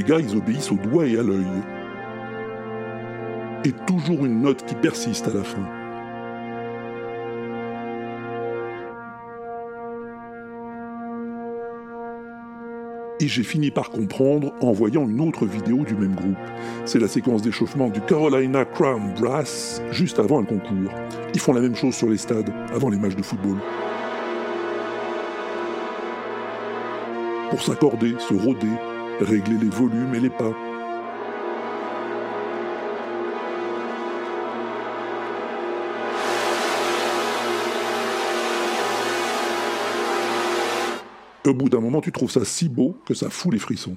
Les 0.00 0.06
gars, 0.06 0.18
ils 0.18 0.34
obéissent 0.34 0.72
au 0.72 0.76
doigt 0.76 1.06
et 1.06 1.18
à 1.18 1.22
l'œil. 1.22 1.44
Et 3.66 3.72
toujours 3.86 4.24
une 4.24 4.40
note 4.40 4.64
qui 4.64 4.74
persiste 4.74 5.28
à 5.28 5.34
la 5.34 5.44
fin. 5.44 5.58
Et 13.20 13.28
j'ai 13.28 13.42
fini 13.42 13.70
par 13.70 13.90
comprendre 13.90 14.54
en 14.62 14.72
voyant 14.72 15.06
une 15.06 15.20
autre 15.20 15.44
vidéo 15.44 15.84
du 15.84 15.94
même 15.94 16.14
groupe. 16.14 16.38
C'est 16.86 16.98
la 16.98 17.06
séquence 17.06 17.42
d'échauffement 17.42 17.90
du 17.90 18.00
Carolina 18.00 18.64
Crown 18.64 19.12
Brass 19.20 19.82
juste 19.90 20.18
avant 20.18 20.40
un 20.40 20.44
concours. 20.44 20.94
Ils 21.34 21.40
font 21.40 21.52
la 21.52 21.60
même 21.60 21.76
chose 21.76 21.94
sur 21.94 22.08
les 22.08 22.16
stades, 22.16 22.50
avant 22.72 22.88
les 22.88 22.96
matchs 22.96 23.16
de 23.16 23.22
football. 23.22 23.58
Pour 27.50 27.60
s'accorder, 27.60 28.14
se 28.18 28.32
rôder, 28.32 28.68
régler 29.24 29.58
les 29.58 29.68
volumes 29.68 30.14
et 30.14 30.20
les 30.20 30.30
pas. 30.30 30.52
Au 41.46 41.54
bout 41.54 41.68
d'un 41.68 41.80
moment, 41.80 42.00
tu 42.00 42.12
trouves 42.12 42.30
ça 42.30 42.44
si 42.44 42.68
beau 42.68 42.96
que 43.06 43.14
ça 43.14 43.28
fout 43.28 43.52
les 43.52 43.58
frissons. 43.58 43.96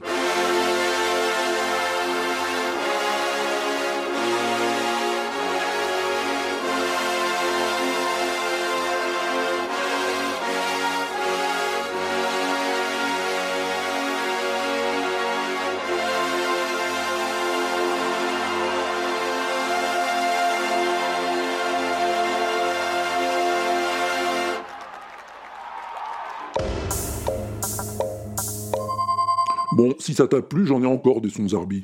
Si 30.14 30.18
ça 30.18 30.28
t'a 30.28 30.44
plu, 30.44 30.68
j'en 30.68 30.80
ai 30.84 30.86
encore 30.86 31.22
des 31.22 31.32
sons 31.32 31.50
Zarbi. 31.50 31.84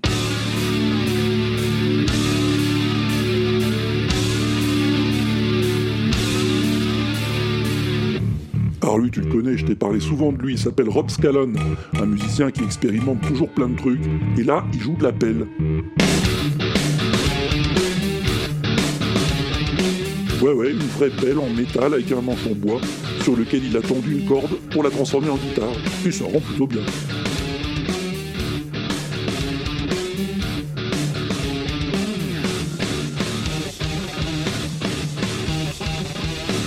Alors 8.84 9.00
lui, 9.00 9.10
tu 9.10 9.22
le 9.22 9.32
connais, 9.32 9.58
je 9.58 9.66
t'ai 9.66 9.74
parlé 9.74 10.00
souvent 10.00 10.32
de 10.32 10.38
lui, 10.38 10.54
il 10.54 10.60
s'appelle 10.60 10.90
Rob 10.90 11.10
Scallon, 11.10 11.54
un 12.00 12.06
musicien 12.06 12.52
qui 12.52 12.64
expérimente 12.64 13.20
toujours 13.22 13.50
plein 13.50 13.68
de 13.68 13.76
trucs, 13.76 14.06
et 14.38 14.44
là, 14.44 14.64
il 14.76 14.80
joue 14.80 14.96
de 14.96 15.04
la 15.06 15.12
pelle. 15.12 15.48
Ouais, 20.40 20.54
ouais, 20.54 20.70
une 20.70 20.78
vraie 20.78 21.10
pelle 21.10 21.40
en 21.40 21.50
métal 21.50 21.96
avec 21.96 22.12
un 22.12 22.22
manche 22.22 22.46
en 22.46 22.54
bois, 22.54 22.80
sur 23.24 23.36
lequel 23.36 23.66
il 23.66 23.76
a 23.76 23.82
tendu 23.82 24.20
une 24.20 24.28
corde 24.28 24.56
pour 24.70 24.84
la 24.84 24.92
transformer 24.92 25.30
en 25.30 25.38
guitare, 25.38 25.74
et 26.06 26.12
ça 26.12 26.26
rend 26.26 26.42
plutôt 26.42 26.68
bien. 26.68 26.82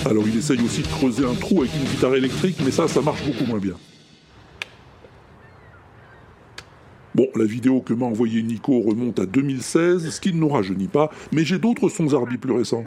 Alors 0.05 0.27
il 0.27 0.37
essaye 0.37 0.61
aussi 0.61 0.81
de 0.81 0.87
creuser 0.87 1.25
un 1.25 1.33
trou 1.33 1.61
avec 1.61 1.73
une 1.75 1.89
guitare 1.89 2.15
électrique, 2.15 2.57
mais 2.63 2.71
ça, 2.71 2.87
ça 2.87 3.01
marche 3.01 3.23
beaucoup 3.25 3.45
moins 3.45 3.59
bien. 3.59 3.75
Bon, 7.15 7.27
la 7.35 7.45
vidéo 7.45 7.79
que 7.81 7.93
m'a 7.93 8.05
envoyée 8.05 8.41
Nico 8.41 8.81
remonte 8.81 9.19
à 9.19 9.25
2016, 9.27 10.09
ce 10.09 10.19
qui 10.19 10.33
ne 10.33 10.39
nous 10.39 10.49
rajeunit 10.49 10.87
pas, 10.87 11.11
mais 11.31 11.45
j'ai 11.45 11.59
d'autres 11.59 11.87
sons 11.87 12.09
Zarbi 12.09 12.37
plus 12.37 12.53
récents. 12.53 12.83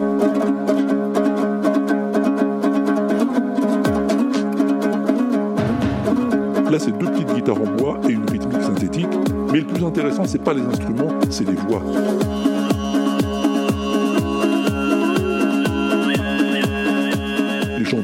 Là, 6.69 6.81
c'est 6.81 6.99
deux 6.99 7.07
petites 7.07 7.33
guitares 7.33 7.63
en 7.63 7.77
bois 7.77 8.01
et 8.09 8.13
une 8.13 8.29
rythmique 8.29 8.63
synthétique, 8.63 9.07
mais 9.53 9.61
le 9.61 9.67
plus 9.67 9.85
intéressant, 9.85 10.25
c'est 10.25 10.43
pas 10.43 10.53
les 10.53 10.63
instruments, 10.63 11.09
c'est 11.31 11.49
les 11.49 11.55
voix. 11.55 11.83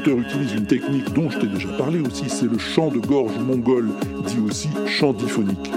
Utilisent 0.05 0.53
une 0.53 0.65
technique 0.65 1.13
dont 1.13 1.29
je 1.29 1.39
t'ai 1.39 1.47
déjà 1.47 1.69
parlé 1.69 2.01
aussi, 2.01 2.25
c'est 2.27 2.45
le 2.45 2.57
chant 2.57 2.89
de 2.89 2.99
gorge 2.99 3.37
mongol, 3.39 3.87
dit 4.27 4.37
aussi 4.45 4.67
chant 4.85 5.13
diphonique. 5.13 5.71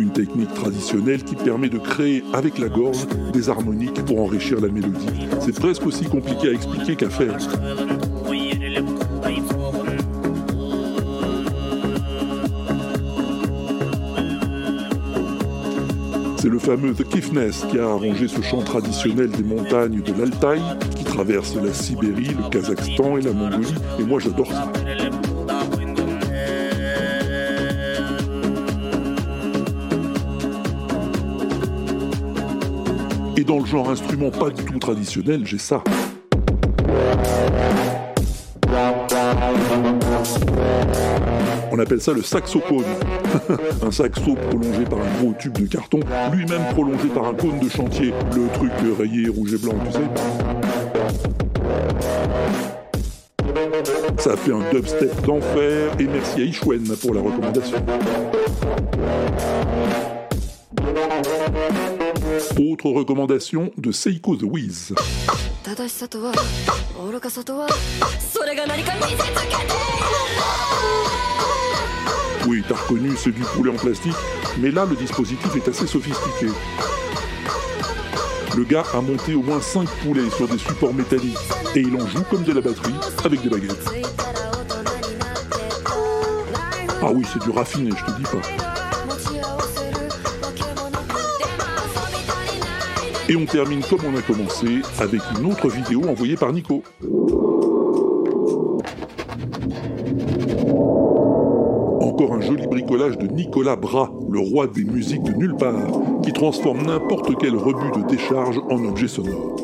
Une 0.00 0.10
technique 0.10 0.52
traditionnelle 0.54 1.22
qui 1.22 1.36
permet 1.36 1.68
de 1.68 1.78
créer 1.78 2.24
avec 2.32 2.58
la 2.58 2.68
gorge 2.68 3.06
des 3.32 3.48
harmoniques 3.48 4.04
pour 4.04 4.20
enrichir 4.20 4.60
la 4.60 4.68
mélodie. 4.68 5.06
C'est 5.40 5.58
presque 5.58 5.86
aussi 5.86 6.04
compliqué 6.06 6.48
à 6.48 6.52
expliquer 6.52 6.96
qu'à 6.96 7.10
faire. 7.10 7.38
C'est 16.38 16.48
le 16.48 16.58
fameux 16.58 16.92
The 16.92 17.04
Kifnes 17.04 17.50
qui 17.70 17.78
a 17.78 17.84
arrangé 17.84 18.26
ce 18.26 18.42
chant 18.42 18.62
traditionnel 18.62 19.30
des 19.30 19.44
montagnes 19.44 20.02
de 20.02 20.12
l'Altaï, 20.12 20.60
traverse 21.12 21.54
la 21.56 21.74
Sibérie, 21.74 22.28
le 22.28 22.48
Kazakhstan 22.48 23.18
et 23.18 23.20
la 23.20 23.32
Mongolie, 23.32 23.74
et 23.98 24.02
moi 24.02 24.18
j'adore 24.18 24.46
ça. 24.46 24.72
Et 33.36 33.44
dans 33.44 33.58
le 33.58 33.66
genre 33.66 33.90
instrument 33.90 34.30
pas 34.30 34.48
du 34.48 34.64
tout 34.64 34.78
traditionnel, 34.78 35.42
j'ai 35.44 35.58
ça. 35.58 35.84
On 41.70 41.78
appelle 41.78 42.00
ça 42.00 42.14
le 42.14 42.22
saxophone. 42.22 42.84
un 43.82 43.90
saxo 43.90 44.34
prolongé 44.34 44.84
par 44.84 44.98
un 45.00 45.22
gros 45.22 45.34
tube 45.38 45.58
de 45.58 45.66
carton, 45.66 46.00
lui-même 46.32 46.62
prolongé 46.72 47.08
par 47.08 47.26
un 47.26 47.34
cône 47.34 47.58
de 47.58 47.68
chantier, 47.68 48.14
le 48.34 48.48
truc 48.54 48.72
rayé 48.98 49.28
rouge 49.28 49.54
et 49.54 49.58
blanc, 49.58 49.74
tu 49.86 49.92
sais. 49.92 50.51
Ça 54.22 54.34
a 54.34 54.36
fait 54.36 54.52
un 54.52 54.60
dubstep 54.70 55.26
d'enfer 55.26 55.90
et 55.98 56.06
merci 56.06 56.42
à 56.42 56.44
Ishwen 56.44 56.96
pour 56.98 57.12
la 57.12 57.20
recommandation. 57.22 57.76
Autre 62.56 62.90
recommandation 62.90 63.72
de 63.76 63.90
Seiko 63.90 64.36
The 64.36 64.44
Wiz. 64.44 64.94
Oui, 72.46 72.62
t'as 72.68 72.76
reconnu 72.76 73.16
ceux 73.16 73.32
du 73.32 73.42
poulet 73.42 73.72
en 73.72 73.76
plastique, 73.76 74.14
mais 74.60 74.70
là 74.70 74.86
le 74.88 74.94
dispositif 74.94 75.56
est 75.56 75.68
assez 75.68 75.88
sophistiqué. 75.88 76.46
Le 78.56 78.64
gars 78.64 78.84
a 78.92 79.00
monté 79.00 79.34
au 79.34 79.42
moins 79.42 79.60
5 79.60 79.88
poulets 80.02 80.28
sur 80.28 80.46
des 80.46 80.58
supports 80.58 80.92
métalliques 80.92 81.38
et 81.74 81.80
il 81.80 81.96
en 81.96 82.06
joue 82.06 82.22
comme 82.30 82.42
de 82.42 82.52
la 82.52 82.60
batterie 82.60 82.92
avec 83.24 83.40
des 83.40 83.48
baguettes. 83.48 83.88
Ah 87.00 87.10
oui, 87.12 87.24
c'est 87.32 87.42
du 87.42 87.50
raffiné, 87.50 87.90
je 87.96 88.04
te 88.04 88.16
dis 88.18 88.24
pas. 88.24 88.42
Et 93.28 93.36
on 93.36 93.46
termine 93.46 93.82
comme 93.88 94.00
on 94.04 94.16
a 94.18 94.22
commencé 94.22 94.82
avec 94.98 95.22
une 95.38 95.50
autre 95.50 95.68
vidéo 95.68 96.02
envoyée 96.08 96.36
par 96.36 96.52
Nico. 96.52 96.82
Encore 102.00 102.31
un 102.31 102.31
joli 102.42 102.66
bricolage 102.66 103.18
de 103.18 103.26
Nicolas 103.26 103.76
Bras, 103.76 104.12
le 104.30 104.38
roi 104.40 104.66
des 104.66 104.84
musiques 104.84 105.22
de 105.22 105.32
nulle 105.32 105.56
part, 105.56 106.20
qui 106.22 106.32
transforme 106.32 106.82
n'importe 106.82 107.32
quel 107.40 107.56
rebut 107.56 108.00
de 108.00 108.08
décharge 108.08 108.60
en 108.70 108.84
objet 108.84 109.08
sonore. 109.08 109.56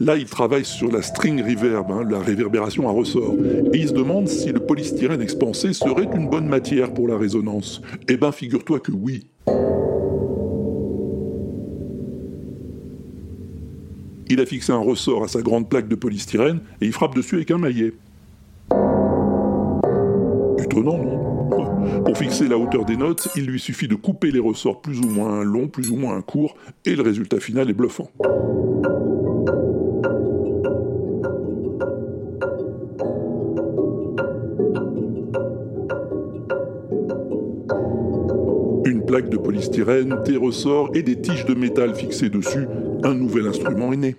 Là, 0.00 0.16
il 0.16 0.26
travaille 0.26 0.64
sur 0.64 0.90
la 0.90 1.02
string 1.02 1.40
reverb, 1.40 1.90
hein, 1.90 2.02
la 2.10 2.18
réverbération 2.18 2.88
à 2.88 2.92
ressort, 2.92 3.34
et 3.72 3.78
il 3.78 3.88
se 3.88 3.92
demande 3.92 4.28
si 4.28 4.50
le 4.50 4.60
polystyrène 4.60 5.22
expansé 5.22 5.72
serait 5.72 6.08
une 6.14 6.28
bonne 6.28 6.48
matière 6.48 6.92
pour 6.92 7.06
la 7.06 7.16
résonance. 7.16 7.80
Eh 8.08 8.16
ben, 8.16 8.32
figure-toi 8.32 8.80
que 8.80 8.92
oui. 8.92 9.28
Il 14.28 14.40
a 14.40 14.46
fixé 14.46 14.72
un 14.72 14.78
ressort 14.78 15.22
à 15.22 15.28
sa 15.28 15.42
grande 15.42 15.68
plaque 15.68 15.86
de 15.86 15.94
polystyrène 15.94 16.60
et 16.80 16.86
il 16.86 16.92
frappe 16.92 17.14
dessus 17.14 17.36
avec 17.36 17.50
un 17.50 17.58
maillet. 17.58 17.92
Pour 20.82 22.18
fixer 22.18 22.48
la 22.48 22.58
hauteur 22.58 22.84
des 22.84 22.96
notes, 22.96 23.28
il 23.36 23.46
lui 23.46 23.60
suffit 23.60 23.86
de 23.86 23.94
couper 23.94 24.30
les 24.30 24.40
ressorts 24.40 24.80
plus 24.80 24.98
ou 25.00 25.08
moins 25.08 25.44
longs, 25.44 25.68
plus 25.68 25.90
ou 25.90 25.96
moins 25.96 26.20
courts, 26.20 26.56
et 26.84 26.96
le 26.96 27.02
résultat 27.02 27.38
final 27.38 27.70
est 27.70 27.74
bluffant. 27.74 28.08
Une 38.84 39.04
plaque 39.06 39.28
de 39.28 39.36
polystyrène, 39.36 40.16
des 40.24 40.36
ressorts 40.36 40.90
et 40.94 41.02
des 41.02 41.20
tiges 41.20 41.46
de 41.46 41.54
métal 41.54 41.94
fixées 41.94 42.30
dessus, 42.30 42.66
un 43.04 43.14
nouvel 43.14 43.46
instrument 43.46 43.92
est 43.92 43.96
né. 43.96 44.16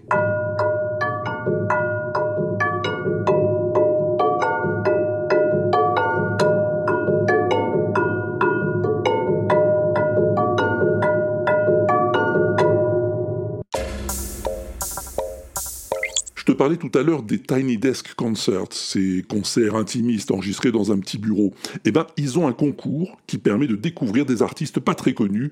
Parlais 16.55 16.77
tout 16.77 16.91
à 16.97 17.03
l'heure 17.03 17.23
des 17.23 17.39
Tiny 17.39 17.77
Desk 17.77 18.15
Concerts, 18.15 18.71
ces 18.71 19.23
concerts 19.27 19.75
intimistes 19.75 20.31
enregistrés 20.31 20.71
dans 20.71 20.91
un 20.91 20.99
petit 20.99 21.17
bureau. 21.17 21.53
Eh 21.85 21.91
ben, 21.91 22.07
ils 22.17 22.39
ont 22.39 22.47
un 22.47 22.53
concours 22.53 23.17
qui 23.27 23.37
permet 23.37 23.67
de 23.67 23.75
découvrir 23.75 24.25
des 24.25 24.41
artistes 24.41 24.79
pas 24.79 24.95
très 24.95 25.13
connus 25.13 25.51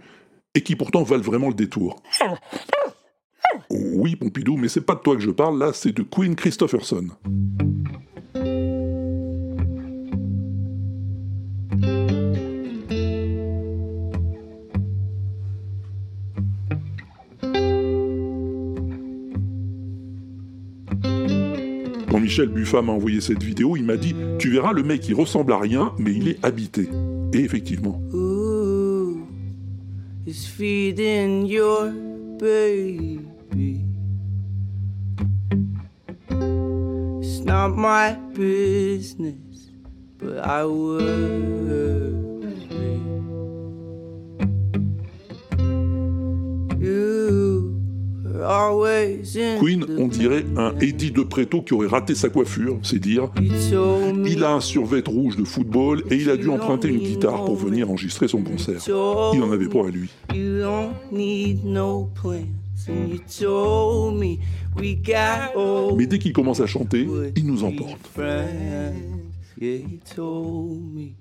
et 0.56 0.62
qui 0.62 0.76
pourtant 0.76 1.04
valent 1.04 1.24
vraiment 1.24 1.50
le 1.50 1.54
détour. 1.54 2.02
Oui, 3.70 4.16
Pompidou, 4.16 4.58
mais 4.58 4.68
c'est 4.68 4.82
pas 4.82 4.96
de 4.96 5.02
toi 5.02 5.16
que 5.16 5.22
je 5.22 5.32
parle, 5.32 5.60
là, 5.60 5.72
c'est 5.74 5.92
de 5.92 6.04
Queen 6.04 6.36
Christopherson. 6.36 7.08
Michel 22.34 22.50
Buffat 22.50 22.82
m'a 22.82 22.94
envoyé 22.94 23.22
cette 23.22 23.44
vidéo, 23.44 23.78
il 23.78 23.84
m'a 23.84 23.96
dit 23.96 24.16
Tu 24.40 24.50
verras, 24.50 24.74
le 24.74 24.82
mec 24.82 25.08
il 25.08 25.14
ressemble 25.14 25.54
à 25.54 25.60
rien, 25.60 25.94
mais 26.00 26.14
il 26.16 26.28
est 26.28 26.44
habité. 26.44 26.90
Et 27.32 27.42
effectivement. 27.42 28.02
Queen, 49.60 49.86
on 49.98 50.08
dirait 50.08 50.46
un 50.58 50.74
Eddie 50.80 51.12
de 51.12 51.22
Preto 51.22 51.62
qui 51.62 51.74
aurait 51.74 51.88
raté 51.88 52.16
sa 52.16 52.30
coiffure, 52.30 52.78
c'est 52.84 53.00
dire. 53.00 53.30
Il 54.26 54.44
a 54.44 54.54
un 54.54 54.62
survêt 54.62 55.04
rouge 55.06 55.38
de 55.38 55.44
football 55.44 56.04
et 56.10 56.16
il 56.16 56.30
a 56.30 56.38
dû 56.38 56.50
emprunter 56.50 56.90
une 56.90 57.00
guitare 57.00 57.46
pour 57.46 57.56
venir 57.56 57.90
enregistrer 57.90 58.28
son 58.28 58.42
concert. 58.42 58.82
Il 58.88 59.42
en 59.42 59.52
avait 59.52 59.70
pas 59.70 59.88
à 59.88 59.90
lui. 59.90 60.10
Mais 65.98 66.08
dès 66.08 66.20
qu'il 66.20 66.34
commence 66.34 66.60
à 66.60 66.68
chanter, 66.68 67.08
il 67.36 67.46
nous 67.46 67.64
emporte. 67.64 68.00
friends. 68.14 69.24
Yeah, 69.60 69.78
you 69.78 70.00
told 70.04 70.94
me. 70.94 71.16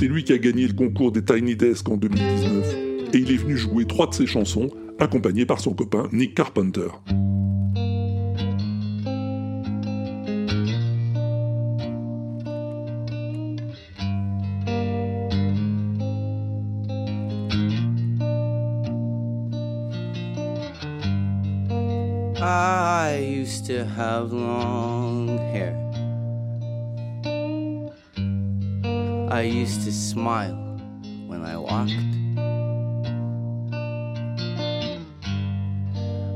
C'est 0.00 0.08
lui 0.08 0.24
qui 0.24 0.32
a 0.32 0.38
gagné 0.38 0.66
le 0.66 0.72
concours 0.72 1.12
des 1.12 1.22
Tiny 1.22 1.56
Desk 1.56 1.86
en 1.90 1.98
2019 1.98 3.12
et 3.12 3.18
il 3.18 3.32
est 3.32 3.36
venu 3.36 3.58
jouer 3.58 3.84
trois 3.84 4.06
de 4.06 4.14
ses 4.14 4.26
chansons, 4.26 4.70
accompagné 4.98 5.44
par 5.44 5.60
son 5.60 5.74
copain 5.74 6.08
Nick 6.10 6.34
Carpenter. 6.34 6.88
I 22.40 23.18
used 23.22 23.66
to 23.66 23.84
have 23.84 24.32
long 24.32 25.36
hair. 25.52 25.89
I 29.32 29.42
used 29.42 29.84
to 29.84 29.92
smile 29.92 30.56
when 31.28 31.44
I 31.44 31.56
walked. 31.56 31.92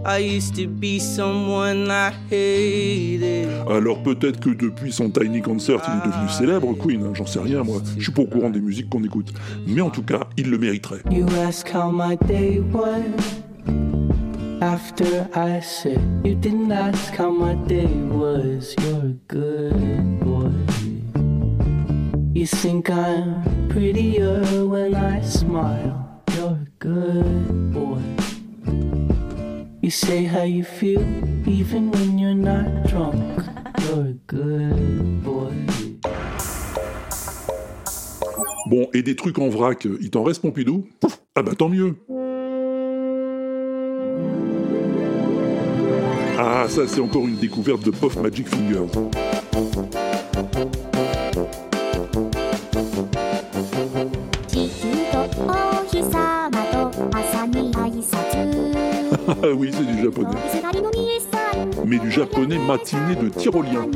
I 0.07 0.19
used 0.19 0.55
to 0.57 0.69
be 0.69 1.01
someone 1.01 1.91
I 1.91 2.13
hated. 2.31 3.49
Alors 3.69 4.01
peut-être 4.05 4.39
que 4.39 4.51
depuis 4.51 4.93
son 4.93 5.11
Tiny 5.11 5.43
Concert, 5.43 5.81
il 5.89 6.09
est 6.09 6.13
devenu 6.13 6.29
célèbre, 6.29 6.73
Queen, 6.75 7.03
hein, 7.03 7.13
j'en 7.15 7.27
sais 7.27 7.41
rien 7.41 7.65
moi. 7.65 7.83
Je 7.97 8.03
suis 8.05 8.13
pas 8.13 8.23
au 8.23 8.27
courant 8.27 8.51
des 8.51 8.61
musiques 8.61 8.89
qu'on 8.89 9.03
écoute. 9.03 9.33
Mais 9.67 9.81
en 9.81 9.91
tout 9.91 10.05
cas, 10.05 10.21
il 10.37 10.51
le 10.51 10.59
mériterait. 10.59 11.01
You 11.11 11.27
ask 11.45 11.69
how 11.75 11.91
my 11.91 12.17
day 12.29 12.61
went 12.61 13.21
after 14.61 15.27
I 15.35 15.61
said 15.61 15.99
you 16.25 16.37
didn't 16.37 16.71
ask 16.71 17.19
how 17.19 17.33
my 17.33 17.57
day 17.67 17.89
was. 18.13 18.77
You're 18.79 19.07
a 19.07 19.15
good 19.27 20.21
boy. 20.21 20.34
You 22.35 22.47
think 22.47 22.91
I'm 22.91 23.69
prettier 23.69 24.43
when 24.67 24.97
I 24.97 25.21
smile? 25.23 26.21
You're 26.35 26.49
a 26.49 26.67
good 26.81 27.73
boy. 27.73 28.01
You 29.81 29.91
say 29.91 30.25
how 30.25 30.43
you 30.43 30.65
feel 30.65 31.01
even 31.47 31.93
when 31.93 32.19
you're 32.19 32.35
not 32.35 32.89
drunk. 32.89 33.41
You're 33.83 34.07
a 34.07 34.15
good 34.27 35.23
boy. 35.23 35.53
Bon, 38.67 38.89
et 38.93 39.05
des 39.05 39.15
trucs 39.15 39.39
en 39.39 39.49
vrac, 39.49 39.85
il 39.85 40.11
t'en 40.11 40.25
reste 40.25 40.43
Pompidou? 40.43 40.89
Ah 41.37 41.43
bah 41.45 41.53
tant 41.57 41.69
mieux 41.69 41.95
Ah, 46.37 46.67
ça 46.69 46.89
c'est 46.89 47.01
encore 47.01 47.29
une 47.29 47.37
découverte 47.37 47.85
de 47.85 47.93
Puff 47.93 48.17
Magic 48.17 48.49
Fingers. 48.49 48.91
Ah 59.27 59.33
oui, 59.57 59.71
c'est 59.73 59.87
du 59.87 60.03
japonais. 60.03 60.37
Mais 61.87 61.99
du 61.99 62.11
japonais 62.11 62.59
matiné 62.59 63.17
de 63.17 63.29
tyrolien. 63.29 63.87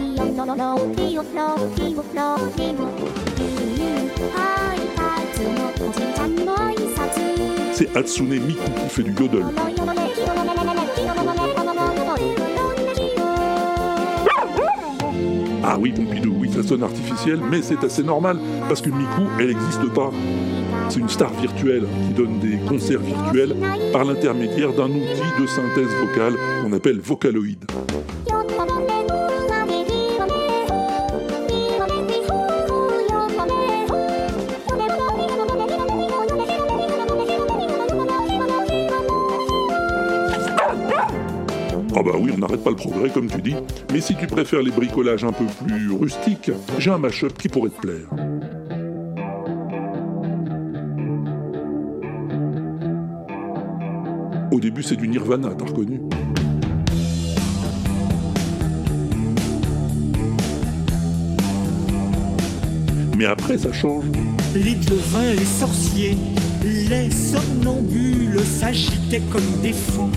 C'est 7.72 7.96
Hatsune 7.96 8.28
Miku 8.28 8.70
qui 8.82 8.88
fait 8.88 9.02
du 9.02 9.12
yodel. 9.12 9.44
Ah 15.62 15.76
oui, 15.78 15.92
Pompidou, 15.92 16.34
oui, 16.40 16.50
ça 16.50 16.62
sonne 16.62 16.82
artificiel, 16.82 17.40
mais 17.50 17.60
c'est 17.60 17.84
assez 17.84 18.02
normal, 18.02 18.38
parce 18.68 18.80
que 18.80 18.88
Miku, 18.88 19.22
elle 19.38 19.48
n'existe 19.48 19.92
pas. 19.92 20.10
C'est 20.88 21.00
une 21.00 21.08
star 21.08 21.32
virtuelle 21.34 21.82
qui 21.82 22.14
donne 22.14 22.38
des 22.38 22.56
concerts 22.66 23.00
virtuels 23.00 23.54
par 23.92 24.04
l'intermédiaire 24.04 24.72
d'un 24.72 24.86
outil 24.86 25.40
de 25.40 25.46
synthèse 25.46 25.88
vocale 26.00 26.34
qu'on 26.62 26.72
appelle 26.72 26.98
Vocaloid. 27.00 27.58
Ah 41.94 42.02
bah 42.02 42.12
oui, 42.18 42.30
on 42.34 42.38
n'arrête 42.38 42.62
pas 42.62 42.70
le 42.70 42.76
progrès 42.76 43.10
comme 43.10 43.28
tu 43.28 43.42
dis, 43.42 43.56
mais 43.92 44.00
si 44.00 44.14
tu 44.14 44.26
préfères 44.26 44.62
les 44.62 44.70
bricolages 44.70 45.24
un 45.24 45.32
peu 45.32 45.44
plus 45.66 45.92
rustiques, 45.92 46.52
j'ai 46.78 46.90
un 46.90 46.98
mashup 46.98 47.36
qui 47.36 47.48
pourrait 47.48 47.70
te 47.70 47.80
plaire. 47.80 48.27
Au 54.58 54.60
début, 54.60 54.82
c'est 54.82 54.96
du 54.96 55.06
Nirvana, 55.06 55.50
t'as 55.56 55.66
reconnu 55.66 56.00
Mais 63.16 63.26
après, 63.26 63.56
ça 63.56 63.72
change. 63.72 64.02
Les 64.56 64.74
devins, 64.74 65.32
les 65.32 65.44
sorciers, 65.44 66.16
les 66.64 67.08
somnambules 67.12 68.40
s'agitaient 68.40 69.22
comme 69.30 69.60
des 69.62 69.72
fous 69.72 70.10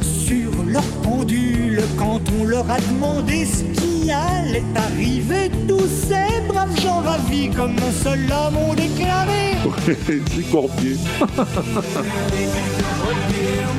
sur 0.00 0.52
leur 0.68 0.86
pendule 1.02 1.82
quand 1.98 2.20
on 2.40 2.44
leur 2.44 2.70
a 2.70 2.78
demandé 2.78 3.46
ce 3.46 3.64
qui 3.64 4.12
allait 4.12 4.62
arriver. 4.76 5.50
Tous 5.66 5.88
ces 5.88 6.40
braves 6.46 6.80
gens 6.80 7.00
ravis 7.00 7.50
comme 7.50 7.72
un 7.72 7.92
seul 8.04 8.20
homme 8.30 8.58
ont 8.58 8.74
déclaré. 8.74 9.56
c'est 10.06 10.50
Corbier. 10.52 10.96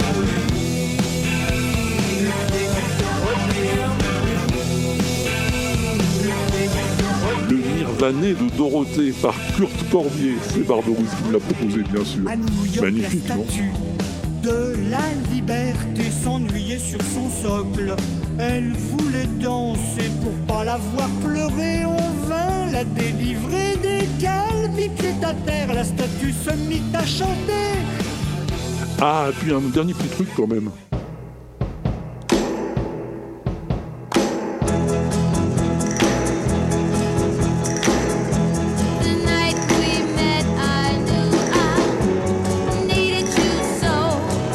Nirvané 7.99 8.33
de 8.33 8.49
Dorothée 8.55 9.12
par 9.21 9.35
Kurt 9.57 9.89
Corbier. 9.91 10.35
C'est 10.53 10.65
Barberousse 10.65 11.09
qui 11.17 11.27
me 11.27 11.33
l'a 11.33 11.39
proposé, 11.39 11.83
bien 11.83 12.05
sûr. 12.05 12.21
York, 12.23 12.81
Magnifique, 12.81 13.27
la 13.27 13.35
non 13.35 13.45
de 14.41 14.75
la 14.89 15.33
liberté 15.33 16.09
s'ennuyait 16.23 16.79
sur 16.79 17.01
son 17.01 17.29
socle. 17.29 17.93
Elle 18.39 18.71
voulait 18.71 19.27
danser 19.41 20.09
pour 20.23 20.31
pas 20.47 20.63
la 20.63 20.77
voir 20.77 21.09
pleurer. 21.21 21.83
On 21.85 22.27
vint 22.27 22.71
la 22.71 22.85
délivrer 22.85 23.75
des 23.81 24.07
calmes, 24.21 24.71
pied 24.73 25.13
à 25.21 25.33
terre. 25.33 25.73
La 25.73 25.83
statue 25.83 26.31
se 26.31 26.55
mit 26.69 26.81
à 26.93 27.05
chanter. 27.05 27.79
Ah, 29.01 29.27
et 29.29 29.33
puis 29.33 29.53
un 29.53 29.59
dernier 29.59 29.93
petit 29.93 30.07
truc 30.07 30.29
quand 30.38 30.47
même. 30.47 30.71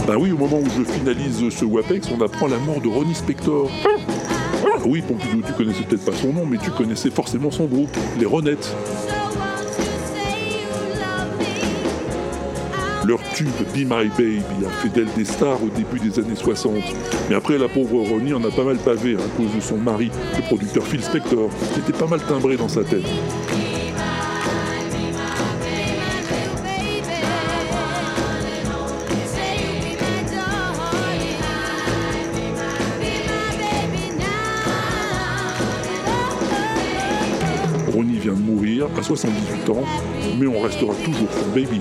Bah 0.07 0.17
oui, 0.19 0.33
au 0.33 0.37
moment 0.37 0.59
où 0.59 0.67
je 0.67 0.85
finalise 0.85 1.49
ce 1.49 1.65
WAPEX, 1.65 2.09
on 2.11 2.23
apprend 2.23 2.47
la 2.47 2.59
mort 2.59 2.79
de 2.83 2.89
Ronnie 2.89 3.15
Spector. 3.15 3.71
Ah 3.83 4.83
oui, 4.85 5.01
Pompidou, 5.01 5.41
tu 5.41 5.53
connaissais 5.55 5.83
peut-être 5.85 6.05
pas 6.05 6.13
son 6.13 6.31
nom, 6.31 6.45
mais 6.45 6.59
tu 6.59 6.71
connaissais 6.71 7.09
forcément 7.09 7.51
son 7.51 7.65
groupe, 7.65 7.97
les 8.19 8.27
Ronettes. 8.27 8.75
Leur 13.07 13.19
tube 13.35 13.49
Be 13.75 13.79
My 13.79 14.09
Baby 14.09 14.43
a 14.67 14.71
fait 14.71 14.91
d'elle 14.91 15.13
des 15.17 15.25
stars 15.25 15.63
au 15.63 15.69
début 15.69 15.99
des 15.99 16.19
années 16.19 16.37
60. 16.37 16.75
Mais 17.31 17.37
après, 17.37 17.57
la 17.57 17.69
pauvre 17.69 18.07
Ronnie 18.07 18.35
en 18.35 18.45
a 18.45 18.51
pas 18.51 18.65
mal 18.65 18.77
pavé 18.77 19.15
à 19.15 19.39
cause 19.39 19.55
de 19.55 19.61
son 19.61 19.79
mari, 19.79 20.11
le 20.37 20.43
producteur 20.43 20.87
Phil 20.87 21.03
Spector, 21.03 21.49
qui 21.73 21.81
était 21.81 21.99
pas 21.99 22.07
mal 22.07 22.21
timbré 22.21 22.59
dans 22.59 22.69
sa 22.69 22.85
tête. 22.85 23.07
À 38.99 39.03
78 39.03 39.71
ans, 39.71 39.85
mais 40.39 40.47
on 40.47 40.61
restera 40.61 40.95
toujours 41.05 41.29
son 41.33 41.49
baby. 41.51 41.81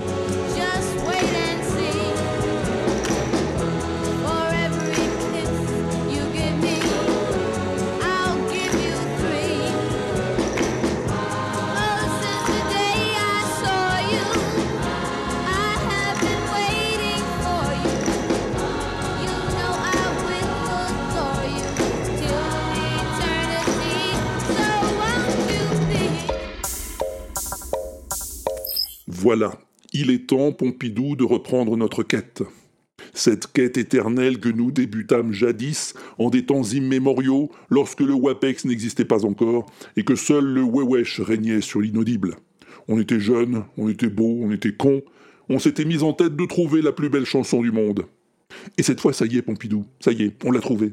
Pompidou, 30.52 31.16
de 31.16 31.24
reprendre 31.24 31.76
notre 31.76 32.02
quête. 32.02 32.42
Cette 33.12 33.52
quête 33.52 33.76
éternelle 33.76 34.38
que 34.38 34.48
nous 34.48 34.70
débutâmes 34.70 35.32
jadis, 35.32 35.94
en 36.18 36.30
des 36.30 36.44
temps 36.44 36.62
immémoriaux, 36.62 37.50
lorsque 37.70 38.00
le 38.00 38.14
WAPEX 38.14 38.64
n'existait 38.64 39.04
pas 39.04 39.24
encore, 39.24 39.66
et 39.96 40.04
que 40.04 40.16
seul 40.16 40.44
le 40.44 40.62
Wewesh 40.62 41.20
régnait 41.20 41.60
sur 41.60 41.80
l'inaudible. 41.80 42.36
On 42.88 43.00
était 43.00 43.20
jeunes, 43.20 43.64
on 43.78 43.88
était 43.88 44.08
beaux, 44.08 44.40
on 44.42 44.50
était 44.50 44.72
cons, 44.72 45.02
on 45.48 45.58
s'était 45.58 45.84
mis 45.84 46.02
en 46.02 46.12
tête 46.12 46.36
de 46.36 46.46
trouver 46.46 46.82
la 46.82 46.92
plus 46.92 47.08
belle 47.08 47.24
chanson 47.24 47.62
du 47.62 47.70
monde. 47.70 48.06
Et 48.78 48.82
cette 48.82 49.00
fois, 49.00 49.12
ça 49.12 49.26
y 49.26 49.36
est, 49.36 49.42
Pompidou, 49.42 49.84
ça 50.00 50.12
y 50.12 50.22
est, 50.22 50.32
on 50.44 50.50
l'a 50.50 50.60
trouvé. 50.60 50.92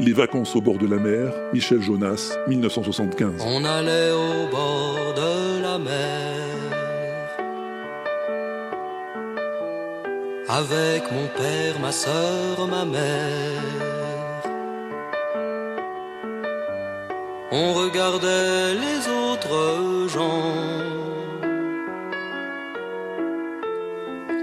Les 0.00 0.12
vacances 0.12 0.54
au 0.56 0.60
bord 0.60 0.78
de 0.78 0.86
la 0.86 0.98
mer, 0.98 1.32
Michel 1.52 1.82
Jonas, 1.82 2.36
1975. 2.48 3.42
On 3.46 3.64
allait 3.64 4.12
au 4.12 4.50
bord 4.50 5.14
de 5.14 5.62
la 5.62 5.78
mer 5.78 6.47
avec 10.48 11.10
mon 11.12 11.26
père, 11.36 11.78
ma 11.80 11.92
sœur, 11.92 12.66
ma 12.66 12.84
mère. 12.84 13.62
On 17.50 17.74
regardait 17.74 18.74
les 18.74 19.08
autres 19.08 20.08
gens 20.08 20.88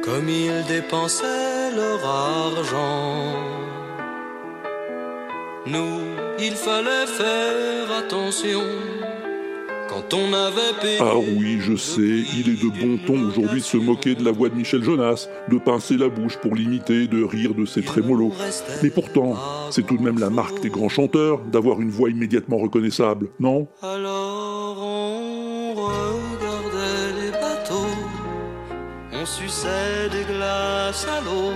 comme 0.04 0.30
ils 0.30 0.64
dépensaient 0.68 1.72
leur 1.76 2.06
argent. 2.06 3.34
Nous, 5.66 6.02
il 6.40 6.56
fallait 6.56 7.08
faire 7.08 7.92
attention 7.98 8.62
quand 9.96 10.14
on 10.14 10.34
avait 10.34 10.74
payé. 10.82 10.98
Ah 11.00 11.16
oui, 11.18 11.60
je 11.62 11.76
sais, 11.76 12.02
il 12.02 12.50
est 12.50 12.62
de 12.62 12.70
bon 12.70 12.98
ton 13.06 13.30
aujourd'hui 13.30 13.62
de 13.62 13.66
se 13.66 13.78
moquer 13.78 14.16
de 14.16 14.26
la 14.26 14.32
voix 14.32 14.50
de 14.50 14.56
Michel 14.56 14.84
Jonas, 14.84 15.30
de 15.50 15.58
pincer 15.58 15.96
la 15.98 16.10
bouche 16.10 16.38
pour 16.38 16.54
l'imiter, 16.54 17.08
de 17.08 17.24
rire 17.24 17.54
de 17.56 17.66
ses 17.66 17.82
trémolos. 17.82 18.34
Mais 18.84 18.90
pourtant, 18.90 19.36
c'est 19.70 19.86
tout 19.86 19.98
de 19.98 20.04
même 20.04 20.20
la 20.20 20.30
marque 20.30 20.60
des 20.60 20.70
grands 20.70 20.90
chanteurs 20.90 21.40
d'avoir 21.40 21.80
une 21.82 21.92
voix 21.92 22.10
immédiatement 22.10 22.58
reconnaissable, 22.58 23.30
non? 23.40 23.68
Alors 23.82 24.78
on 24.80 25.74
regardait 25.76 27.22
les 27.22 27.32
bateaux, 27.32 27.96
on 29.14 29.26
suçait 29.26 30.10
des 30.12 30.26
glaces 30.34 31.08
à 31.08 31.22
l'eau, 31.22 31.54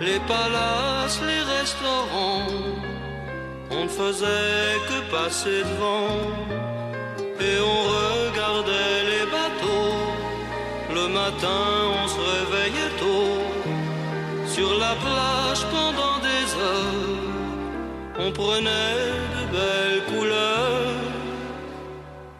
les 0.00 0.18
palaces, 0.28 1.20
les 1.22 1.42
restaurants, 1.60 2.46
on 3.70 3.84
ne 3.84 3.88
faisait 3.88 4.76
que 4.88 5.10
passer 5.10 5.62
devant, 5.64 6.75
et 7.40 7.58
on 7.60 7.80
regardait 8.28 9.00
les 9.12 9.24
bateaux. 9.30 9.96
Le 10.94 11.08
matin, 11.12 11.62
on 12.02 12.08
se 12.08 12.18
réveillait 12.18 12.94
tôt, 12.98 13.42
sur 14.46 14.70
la 14.78 14.94
plage 14.94 15.66
pendant 15.70 16.18
des 16.20 16.46
heures, 16.62 17.18
on 18.18 18.32
prenait 18.32 18.96
de 19.34 19.52
belles 19.52 20.18
couleurs. 20.18 20.96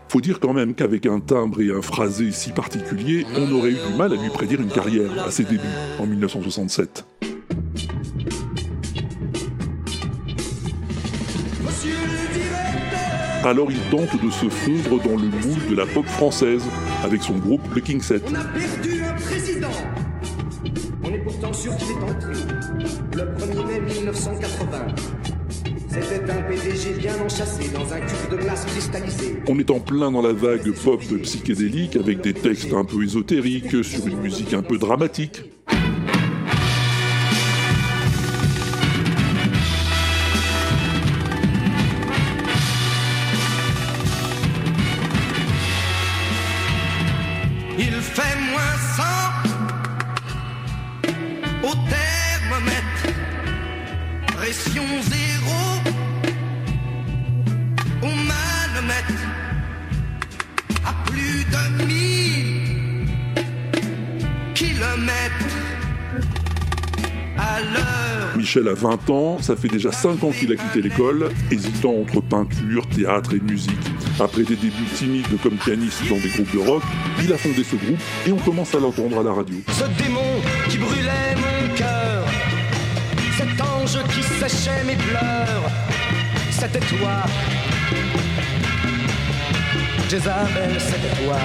Faut 0.08 0.20
dire 0.20 0.40
quand 0.40 0.52
même 0.52 0.74
qu'avec 0.74 1.04
un 1.04 1.20
timbre 1.20 1.60
et 1.60 1.70
un 1.70 1.82
phrasé 1.82 2.30
si 2.30 2.52
particulier, 2.52 3.26
on 3.36 3.52
aurait 3.52 3.70
eu 3.70 3.78
du 3.90 3.98
mal 3.98 4.12
à 4.12 4.16
lui 4.16 4.30
prédire 4.30 4.60
une 4.60 4.70
carrière 4.70 5.10
à 5.26 5.30
ses 5.30 5.44
débuts, 5.44 5.66
en 5.98 6.06
1967. 6.06 7.04
Alors 13.46 13.70
il 13.70 13.78
tente 13.92 14.20
de 14.20 14.28
se 14.28 14.48
fondre 14.48 15.00
dans 15.04 15.14
le 15.14 15.28
moule 15.28 15.66
de 15.70 15.76
la 15.76 15.86
pop 15.86 16.04
française 16.04 16.64
avec 17.04 17.22
son 17.22 17.34
groupe 17.34 17.62
Le 17.72 17.80
King 17.80 18.02
Set. 18.02 18.24
On 18.28 18.34
a 18.34 18.42
perdu 18.42 19.04
un 19.04 19.12
président. 19.12 19.70
On 21.04 21.10
est 21.10 21.18
pourtant 21.18 21.52
sûr 21.52 21.76
qu'il 21.76 21.90
est 21.90 22.02
entré. 22.02 22.32
Le 23.14 23.22
1er 23.22 23.66
mai 23.68 23.80
1980. 24.00 24.86
C'était 25.88 26.28
un 26.28 26.42
PDG 26.42 26.94
bien 26.98 27.14
enchâssé 27.24 27.70
dans 27.72 27.92
un 27.92 28.00
cube 28.00 28.30
de 28.32 28.36
glace 28.36 28.64
cristallisé. 28.64 29.36
On 29.46 29.60
est 29.60 29.70
en 29.70 29.78
plein 29.78 30.10
dans 30.10 30.22
la 30.22 30.32
vague 30.32 30.72
pop 30.82 31.00
psychédélique 31.22 31.94
avec 31.94 32.22
des 32.22 32.34
textes 32.34 32.72
un 32.72 32.84
peu 32.84 33.04
ésotériques 33.04 33.84
sur 33.84 34.08
une 34.08 34.18
musique 34.22 34.54
un 34.54 34.62
peu 34.62 34.76
dramatique. 34.76 35.44
Michel 68.56 68.68
a 68.68 68.74
20 68.74 69.10
ans, 69.10 69.38
ça 69.42 69.54
fait 69.54 69.68
déjà 69.68 69.92
5 69.92 70.24
ans 70.24 70.30
qu'il 70.30 70.50
a 70.50 70.56
quitté 70.56 70.80
l'école, 70.80 71.28
hésitant 71.50 71.92
entre 72.00 72.22
peinture, 72.22 72.86
théâtre 72.88 73.34
et 73.34 73.40
musique. 73.40 73.72
Après 74.18 74.44
des 74.44 74.56
débuts 74.56 74.86
timides 74.94 75.26
comme 75.42 75.56
pianiste 75.56 76.08
dans 76.08 76.16
des 76.16 76.28
groupes 76.28 76.52
de 76.54 76.58
rock, 76.66 76.82
il 77.22 77.30
a 77.34 77.36
fondé 77.36 77.62
ce 77.62 77.76
groupe 77.76 77.98
et 78.26 78.32
on 78.32 78.38
commence 78.38 78.74
à 78.74 78.78
l'entendre 78.78 79.20
à 79.20 79.22
la 79.22 79.32
radio. 79.32 79.56
Ce 79.68 79.84
démon 80.02 80.40
qui 80.70 80.78
brûlait 80.78 81.34
mon 81.36 81.74
cœur, 81.74 82.24
cet 83.36 83.60
ange 83.60 83.98
qui 84.14 84.22
séchait 84.22 84.84
mes 84.86 84.96
pleurs, 84.96 85.70
c'était 86.50 86.80
toi. 86.80 87.24
Jézabel, 90.08 90.78
c'était 90.78 91.24
toi. 91.24 91.36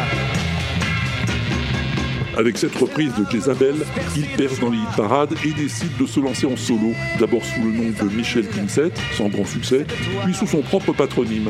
Avec 2.37 2.57
cette 2.57 2.75
reprise 2.75 3.13
de 3.15 3.29
Jezabel, 3.29 3.75
il 4.15 4.25
perce 4.37 4.59
dans 4.59 4.69
les 4.69 4.79
parades 4.95 5.33
et 5.45 5.51
décide 5.51 5.95
de 5.97 6.05
se 6.05 6.19
lancer 6.19 6.47
en 6.47 6.55
solo, 6.55 6.93
d'abord 7.19 7.43
sous 7.43 7.61
le 7.61 7.71
nom 7.71 7.89
de 7.89 8.15
Michel 8.15 8.45
Pinset, 8.45 8.91
sans 9.17 9.27
grand 9.27 9.45
succès, 9.45 9.85
puis 10.23 10.33
sous 10.33 10.47
son 10.47 10.61
propre 10.61 10.93
patronyme. 10.93 11.49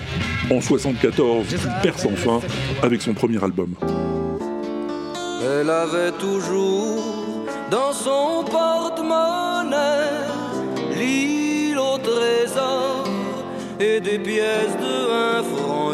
En 0.50 0.60
74, 0.60 1.46
il 1.52 1.60
perce 1.84 2.06
enfin 2.06 2.40
avec 2.82 3.02
son 3.02 3.14
premier 3.14 3.44
album. 3.44 3.76
Elle 5.44 5.70
avait 5.70 6.12
toujours 6.14 7.46
dans 7.70 7.94
son 7.94 8.44
porte-monnaie 8.50 9.78
l'île 10.98 11.78
au 11.78 11.98
trésor 11.98 13.08
et 13.80 14.00
des 14.00 14.20
pièces 14.20 14.78
de 14.78 15.38
un 15.38 15.44
franc. 15.44 15.92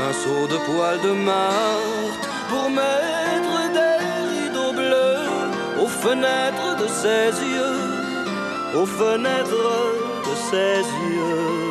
Pinceau 0.00 0.46
de 0.52 0.58
poil 0.66 0.96
de 1.08 1.12
martre 1.30 2.28
pour 2.50 2.66
mettre 2.80 3.56
des 3.78 3.96
rideaux 4.34 4.72
bleus 4.80 5.22
aux 5.82 5.92
fenêtres 6.04 6.72
de 6.82 6.88
ses 7.00 7.28
yeux, 7.54 7.80
aux 8.80 8.88
fenêtres 9.00 9.76
de 10.28 10.34
ses 10.48 10.80
yeux. 11.12 11.70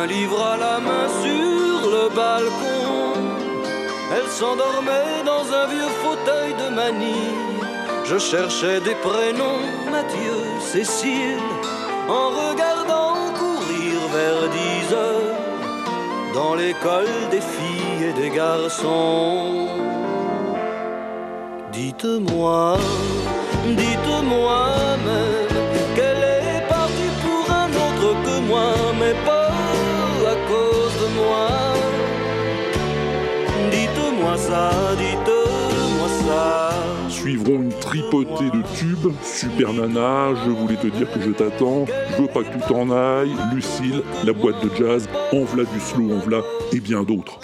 un 0.00 0.06
livre 0.06 0.40
à 0.54 0.56
la 0.66 0.76
main 0.88 1.06
sur 1.24 1.78
le 1.96 2.04
balcon. 2.20 3.14
Elle 4.14 4.30
s'endormait 4.38 5.22
dans 5.32 5.44
un 5.60 5.66
vieux 5.74 5.92
fauteuil 6.04 6.52
de 6.62 6.68
manille. 6.80 7.38
Je 8.04 8.18
cherchais 8.18 8.80
des 8.80 8.96
prénoms, 9.08 9.62
Mathieu, 9.90 10.38
Cécile, 10.72 11.46
en 12.08 12.26
regardant 12.42 12.99
heures 14.92 15.36
dans 16.34 16.54
l'école 16.54 17.14
des 17.30 17.40
filles 17.40 18.04
et 18.10 18.12
des 18.12 18.30
garçons. 18.30 19.68
Dites-moi, 21.72 22.76
dites-moi 23.66 24.60
même 25.06 25.56
qu'elle 25.94 26.24
est 26.54 26.68
partie 26.68 27.12
pour 27.24 27.44
un 27.62 27.70
autre 27.84 28.08
que 28.24 28.36
moi, 28.50 28.72
mais 29.00 29.14
pas 29.24 29.52
à 30.32 30.36
cause 30.50 30.94
de 31.02 31.08
moi. 31.18 31.48
Dites-moi 33.70 34.36
ça, 34.36 34.70
dites-moi. 34.98 35.39
Suivront 37.20 37.60
une 37.60 37.68
tripotée 37.68 38.50
de 38.50 38.62
tubes, 38.78 39.12
Super 39.22 39.74
Nana, 39.74 40.34
Je 40.42 40.50
voulais 40.50 40.76
te 40.76 40.86
dire 40.86 41.12
que 41.12 41.20
je 41.20 41.30
t'attends, 41.32 41.84
Je 42.16 42.22
veux 42.22 42.28
pas 42.28 42.42
que 42.42 42.50
tu 42.50 42.60
t'en 42.66 42.90
ailles, 42.90 43.36
Lucille, 43.54 44.02
La 44.24 44.32
boîte 44.32 44.64
de 44.64 44.70
jazz, 44.74 45.06
En 45.30 45.44
v'là 45.44 45.64
du 45.64 45.80
slow, 45.80 46.14
en 46.14 46.18
v'là, 46.20 46.40
et 46.72 46.80
bien 46.80 47.02
d'autres. 47.02 47.38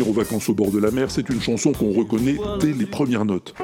Aux 0.00 0.12
vacances 0.12 0.48
au 0.50 0.54
bord 0.54 0.70
de 0.70 0.78
la 0.78 0.90
mer, 0.90 1.10
c'est 1.10 1.28
une 1.30 1.40
chanson 1.40 1.72
qu'on 1.72 1.92
reconnaît 1.92 2.36
dès 2.60 2.72
les 2.72 2.84
premières 2.84 3.24
notes. 3.24 3.54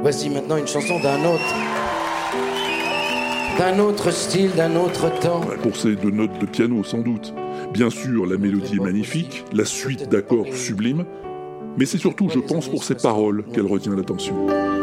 Voici 0.00 0.30
maintenant 0.30 0.56
une 0.56 0.66
chanson 0.66 0.98
d'un 1.00 1.22
autre. 1.24 1.54
D'un 3.58 3.78
autre 3.78 4.10
style, 4.10 4.50
d'un 4.56 4.74
autre 4.76 5.10
temps. 5.20 5.42
Pour 5.62 5.76
ces 5.76 5.96
deux 5.96 6.10
notes 6.10 6.38
de 6.40 6.46
piano, 6.46 6.82
sans 6.82 6.98
doute. 6.98 7.34
Bien 7.72 7.90
sûr, 7.90 8.24
la 8.24 8.38
mélodie 8.38 8.76
est 8.76 8.82
magnifique, 8.82 9.44
la 9.52 9.66
suite 9.66 10.08
d'accords 10.08 10.54
sublime, 10.54 11.04
mais 11.76 11.84
c'est 11.84 11.98
surtout, 11.98 12.28
je 12.30 12.38
pense, 12.38 12.68
pour 12.68 12.82
ses 12.82 12.94
paroles 12.94 13.44
qu'elle 13.52 13.66
retient 13.66 13.94
l'attention. 13.94 14.34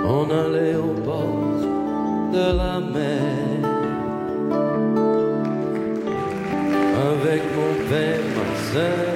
On 0.06 0.30
allait 0.30 0.76
au 0.76 0.94
bord 1.04 2.32
de 2.32 2.58
la 2.58 2.80
mer 2.80 3.70
avec 7.22 7.42
mon 7.56 7.90
père, 7.90 8.20
ma 8.36 9.09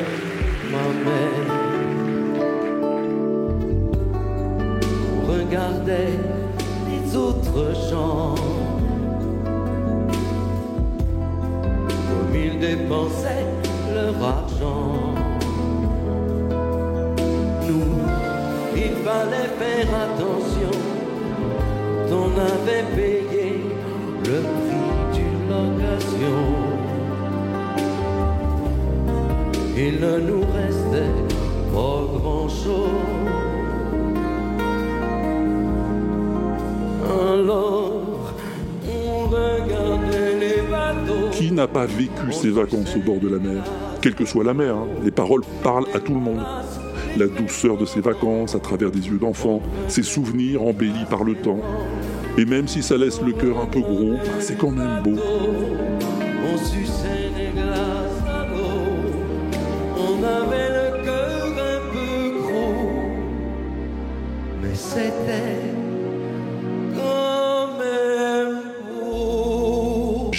On 5.15 5.31
regardait 5.31 6.19
les 6.89 7.15
autres 7.17 7.73
gens 7.89 8.35
comme 12.07 12.35
ils 12.35 12.57
dépensaient 12.57 13.47
leur 13.93 14.15
argent. 14.23 15.13
Nous, 17.67 17.97
il 18.75 18.95
fallait 19.03 19.51
faire 19.59 19.89
attention. 20.05 20.73
On 22.11 22.39
avait 22.39 22.85
payé 22.95 23.61
le 24.25 24.39
prix 24.41 24.93
d'une 25.13 25.49
location. 25.49 26.72
Il 29.75 29.99
ne 29.99 30.19
nous 30.19 30.41
restait 30.41 31.11
pas 31.73 32.03
grand 32.13 32.47
chose. 32.47 32.89
Alors, 37.03 38.33
on 38.87 39.27
regardait 39.29 40.39
les 40.39 40.61
bateaux. 40.69 41.29
Qui 41.31 41.51
n'a 41.51 41.67
pas 41.67 41.87
vécu 41.87 42.31
ses 42.31 42.51
vacances 42.51 42.95
au 42.95 42.99
bord 42.99 43.19
de 43.19 43.29
la 43.29 43.39
mer? 43.39 43.63
Quelle 44.01 44.13
que 44.13 44.25
soit 44.25 44.43
la 44.43 44.53
mer, 44.53 44.75
hein, 44.75 44.87
les 45.03 45.11
paroles 45.11 45.43
parlent 45.63 45.87
à 45.95 45.99
tout 45.99 46.13
le 46.13 46.19
monde. 46.19 46.45
La 47.17 47.27
douceur 47.27 47.77
de 47.77 47.85
ses 47.85 48.01
vacances 48.01 48.53
à 48.55 48.59
travers 48.59 48.91
des 48.91 49.07
yeux 49.07 49.17
d'enfant, 49.17 49.61
ses 49.87 50.03
souvenirs 50.03 50.61
embellis 50.61 51.05
par 51.09 51.23
le 51.23 51.33
temps. 51.33 51.59
Et 52.37 52.45
même 52.45 52.67
si 52.67 52.83
ça 52.83 52.97
laisse 52.97 53.21
le 53.21 53.33
cœur 53.33 53.59
un 53.59 53.65
peu 53.65 53.81
gros, 53.81 54.13
c'est 54.39 54.57
quand 54.57 54.71
même 54.71 55.01
beau. 55.03 55.19
On 56.45 56.57
suçait 56.57 57.12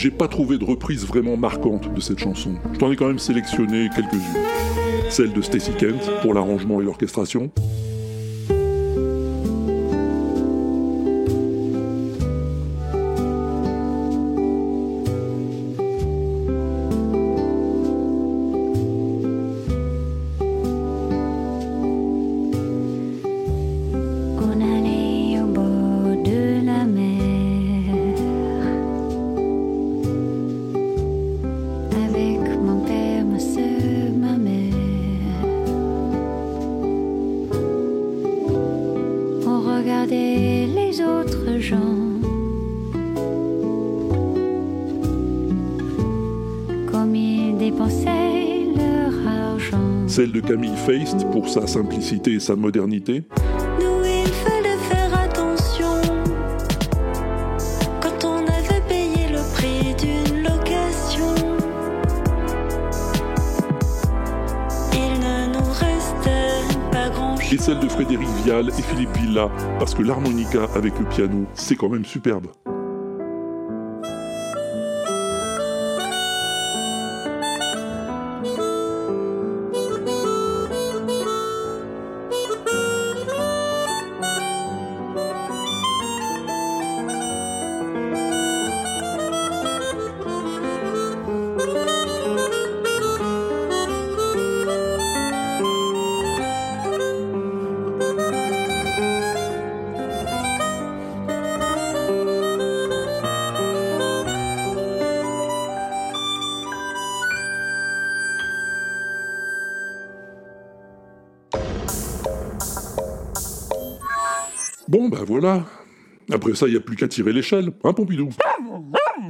j'ai 0.05 0.11
pas 0.11 0.29
trouvé 0.29 0.59
de 0.59 0.65
reprise 0.67 1.07
vraiment 1.07 1.39
marquante 1.39 1.91
de 1.95 1.99
cette 1.99 2.19
chanson. 2.19 2.57
Je 2.75 2.79
t'en 2.79 2.93
ai 2.93 2.97
quand 2.97 3.07
même 3.07 3.19
sélectionné 3.19 3.89
quelques-unes. 3.97 4.21
Celle 5.09 5.33
de 5.33 5.41
Stacy 5.41 5.71
Kent 5.79 6.11
pour 6.21 6.35
l'arrangement 6.35 6.79
et 6.79 6.85
l'orchestration. 6.85 7.51
Celle 50.15 50.31
de 50.31 50.39
Camille 50.39 50.77
Feist 50.77 51.29
pour 51.33 51.49
sa 51.49 51.67
simplicité 51.67 52.35
et 52.35 52.39
sa 52.39 52.55
modernité. 52.55 53.25
Et 67.51 67.59
celle 67.59 67.81
de 67.81 67.89
Frédéric 67.89 68.29
Vial 68.45 68.69
et 68.69 68.83
Philippe 68.83 69.17
Villa, 69.17 69.51
parce 69.81 69.97
que 69.97 70.03
l'harmonica 70.05 70.69
avec 70.77 70.97
le 70.97 71.07
piano, 71.07 71.47
c'est 71.55 71.75
quand 71.75 71.89
même 71.89 72.05
superbe. 72.05 72.47
Après 116.45 116.57
ça, 116.57 116.67
il 116.67 116.73
n'y 116.73 116.77
a 116.77 116.81
plus 116.81 116.95
qu'à 116.95 117.09
tirer 117.09 117.33
l'échelle, 117.33 117.73
hein, 117.85 117.93
Pompidou? 117.95 118.29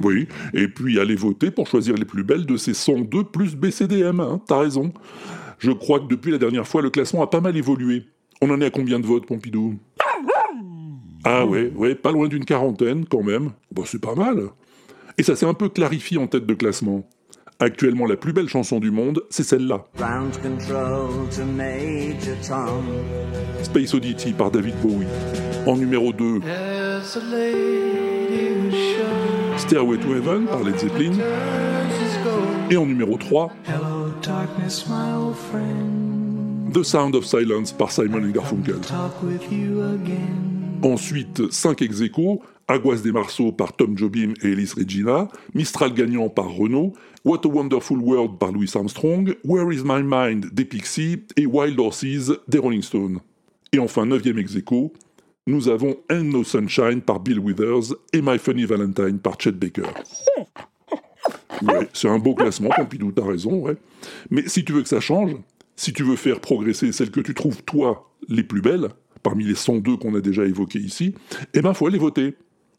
Oui, 0.03 0.27
et 0.53 0.67
puis 0.67 0.99
aller 0.99 1.15
voter 1.15 1.49
pour 1.49 1.65
choisir 1.65 1.95
les 1.95 2.03
plus 2.03 2.25
belles 2.25 2.45
de 2.45 2.57
ces 2.57 2.73
102 2.73 3.23
plus 3.23 3.55
BCDM, 3.55 4.19
hein, 4.19 4.41
t'as 4.45 4.59
raison. 4.59 4.91
Je 5.57 5.71
crois 5.71 6.01
que 6.01 6.07
depuis 6.07 6.31
la 6.31 6.37
dernière 6.37 6.67
fois, 6.67 6.81
le 6.81 6.89
classement 6.89 7.23
a 7.23 7.27
pas 7.27 7.39
mal 7.39 7.55
évolué. 7.55 8.03
On 8.41 8.49
en 8.49 8.59
est 8.59 8.65
à 8.65 8.69
combien 8.69 8.99
de 8.99 9.05
votes, 9.05 9.25
Pompidou? 9.25 9.75
Ah 11.23 11.45
ouais, 11.45 11.71
ouais, 11.73 11.95
pas 11.95 12.11
loin 12.11 12.27
d'une 12.27 12.43
quarantaine 12.43 13.05
quand 13.05 13.23
même. 13.23 13.51
Bon, 13.71 13.83
c'est 13.85 14.01
pas 14.01 14.15
mal. 14.15 14.49
Et 15.17 15.23
ça 15.23 15.37
s'est 15.37 15.45
un 15.45 15.53
peu 15.53 15.69
clarifié 15.69 16.17
en 16.17 16.27
tête 16.27 16.45
de 16.45 16.53
classement. 16.53 17.07
Actuellement, 17.61 18.05
la 18.05 18.17
plus 18.17 18.33
belle 18.33 18.49
chanson 18.49 18.81
du 18.81 18.91
monde, 18.91 19.23
c'est 19.29 19.43
celle-là. 19.43 19.85
Ground 19.95 20.33
control 20.41 21.29
to 21.33 21.45
Major 21.45 22.35
Tom. 22.45 22.83
Space 23.63 23.93
Oddity 23.93 24.33
par 24.33 24.51
David 24.51 24.75
Bowie. 24.81 25.07
En 25.65 25.77
numéro 25.77 26.11
2, 26.11 26.41
There's 26.41 26.74
Stairway 29.57 29.97
to 29.97 30.13
Heaven 30.13 30.45
par 30.45 30.63
Led 30.63 30.79
Zeppelin. 30.79 31.11
Et 32.69 32.77
en 32.77 32.85
numéro 32.85 33.17
3, 33.17 33.51
Hello, 33.67 34.11
darkness, 34.21 34.85
my 34.87 35.13
old 35.17 35.35
friend. 35.35 36.71
The 36.73 36.83
Sound 36.83 37.15
of 37.15 37.25
Silence 37.25 37.71
par 37.71 37.91
Simon 37.91 38.29
Garfunkel. 38.29 38.75
Ensuite, 40.83 41.51
5 41.51 41.81
ex 41.81 42.01
aequo, 42.01 42.41
Aguas 42.67 42.97
des 42.97 43.11
Marceaux 43.11 43.51
par 43.51 43.73
Tom 43.73 43.97
Jobim 43.97 44.33
et 44.41 44.51
Ellis 44.51 44.71
Regina, 44.75 45.27
Mistral 45.53 45.93
gagnant 45.93 46.29
par 46.29 46.49
Renault, 46.49 46.93
What 47.23 47.41
a 47.45 47.47
Wonderful 47.47 47.99
World 47.99 48.37
par 48.39 48.51
Louis 48.51 48.71
Armstrong, 48.75 49.35
Where 49.43 49.71
is 49.71 49.83
My 49.83 50.01
Mind 50.03 50.53
des 50.53 50.65
Pixies 50.65 51.23
et 51.37 51.45
Wild 51.45 51.79
Horses 51.79 52.31
des 52.47 52.57
Rolling 52.57 52.81
Stones. 52.81 53.19
Et 53.73 53.79
enfin, 53.79 54.05
9e 54.05 54.37
ex 54.37 54.55
nous 55.47 55.69
avons 55.69 55.97
Ain't 56.09 56.23
No 56.23 56.43
Sunshine 56.43 57.01
par 57.01 57.19
Bill 57.19 57.39
Withers 57.39 57.95
et 58.13 58.21
My 58.21 58.37
Funny 58.39 58.65
Valentine 58.65 59.19
par 59.19 59.39
Chet 59.39 59.53
Baker. 59.53 59.83
Ouais, 61.61 61.87
c'est 61.93 62.09
un 62.09 62.19
beau 62.19 62.35
classement, 62.35 62.69
Pompidou, 62.75 63.13
t'as 63.13 63.25
raison, 63.25 63.61
ouais. 63.61 63.77
Mais 64.29 64.47
si 64.47 64.65
tu 64.65 64.73
veux 64.73 64.81
que 64.81 64.89
ça 64.89 64.99
change, 64.99 65.35
si 65.77 65.93
tu 65.93 66.03
veux 66.03 66.17
faire 66.17 66.41
progresser 66.41 66.91
celles 66.91 67.11
que 67.11 67.21
tu 67.21 67.33
trouves, 67.33 67.63
toi, 67.63 68.11
les 68.27 68.43
plus 68.43 68.61
belles, 68.61 68.89
parmi 69.23 69.45
les 69.45 69.55
102 69.55 69.95
qu'on 69.97 70.15
a 70.15 70.21
déjà 70.21 70.45
évoquées 70.45 70.79
ici, 70.79 71.15
eh 71.53 71.61
ben, 71.61 71.73
faut 71.73 71.87
aller 71.87 71.97
voter. 71.97 72.35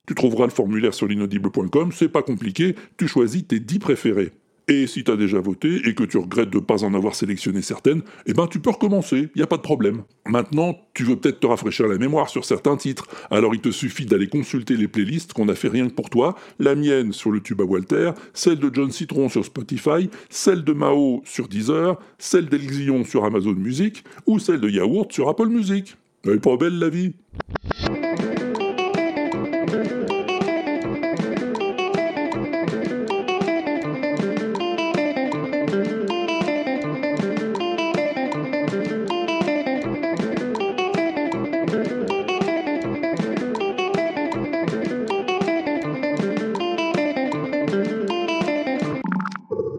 Tu 0.07 0.15
trouveras 0.15 0.45
le 0.45 0.51
formulaire 0.51 0.95
sur 0.95 1.07
l'inaudible.com, 1.07 1.91
c'est 1.93 2.11
pas 2.11 2.23
compliqué, 2.23 2.77
tu 2.97 3.09
choisis 3.09 3.47
tes 3.47 3.61
10 3.61 3.79
préférés. 3.79 4.33
Et 4.69 4.89
si 4.89 5.05
t'as 5.05 5.15
déjà 5.15 5.39
voté 5.39 5.89
et 5.89 5.95
que 5.95 6.03
tu 6.03 6.19
regrettes 6.19 6.51
de 6.51 6.59
pas 6.59 6.83
en 6.83 6.93
avoir 6.93 7.15
sélectionné 7.15 7.63
certaines, 7.63 8.03
eh 8.27 8.33
ben 8.33 8.49
tu 8.49 8.59
peux 8.59 8.71
recommencer, 8.71 9.29
y 9.37 9.43
a 9.43 9.47
pas 9.47 9.59
de 9.59 9.63
problème. 9.63 10.03
Maintenant, 10.27 10.77
tu 10.93 11.05
veux 11.05 11.15
peut-être 11.15 11.39
te 11.39 11.47
rafraîchir 11.47 11.87
la 11.87 11.99
mémoire 11.99 12.29
sur 12.29 12.45
certains 12.45 12.77
titres, 12.77 13.07
alors 13.31 13.55
il 13.55 13.61
te 13.61 13.71
suffit 13.71 14.07
d'aller 14.07 14.27
consulter 14.27 14.77
les 14.77 14.89
playlists 14.89 15.33
qu'on 15.33 15.49
a 15.49 15.55
fait 15.55 15.69
rien 15.69 15.89
que 15.89 15.95
pour 15.95 16.11
toi, 16.11 16.35
la 16.59 16.75
mienne 16.75 17.13
sur 17.13 17.31
le 17.31 17.41
tube 17.41 17.61
à 17.61 17.65
Walter, 17.65 18.11
celle 18.35 18.59
de 18.59 18.69
John 18.73 18.91
Citron 18.91 19.29
sur 19.29 19.45
Spotify, 19.45 20.11
celle 20.31 20.65
de 20.65 20.73
Mao 20.73 21.23
sur 21.25 21.47
Deezer, 21.47 22.01
celle 22.19 22.49
d'Elxion 22.49 23.05
sur 23.05 23.25
Amazon 23.25 23.55
Music, 23.55 24.03
ou 24.27 24.41
celle 24.41 24.61
de 24.61 24.69
Yaourt 24.69 25.13
sur 25.13 25.29
Apple 25.29 25.47
Music. 25.47 25.97
Elle 26.25 26.33
est 26.33 26.41
pas 26.41 26.57
belle 26.57 26.81
la 26.81 26.89
vie 26.89 27.13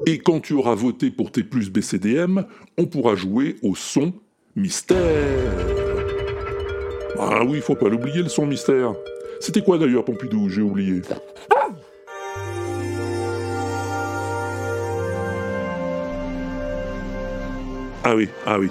Et 0.09 0.19
quand 0.19 0.39
tu 0.39 0.53
auras 0.53 0.73
voté 0.73 1.11
pour 1.11 1.33
tes 1.33 1.43
plus 1.43 1.69
BCDM, 1.69 2.45
on 2.77 2.85
pourra 2.85 3.15
jouer 3.15 3.57
au 3.61 3.75
son 3.75 4.13
mystère. 4.55 4.97
Ah 7.19 7.43
oui, 7.45 7.59
faut 7.59 7.75
pas 7.75 7.89
l'oublier 7.89 8.23
le 8.23 8.29
son 8.29 8.45
mystère. 8.45 8.93
C'était 9.41 9.61
quoi 9.61 9.77
d'ailleurs, 9.77 10.05
Pompidou? 10.05 10.47
J'ai 10.47 10.61
oublié. 10.61 11.01
Ah 18.03 18.15
oui, 18.15 18.29
ah 18.45 18.57
oui. 18.59 18.69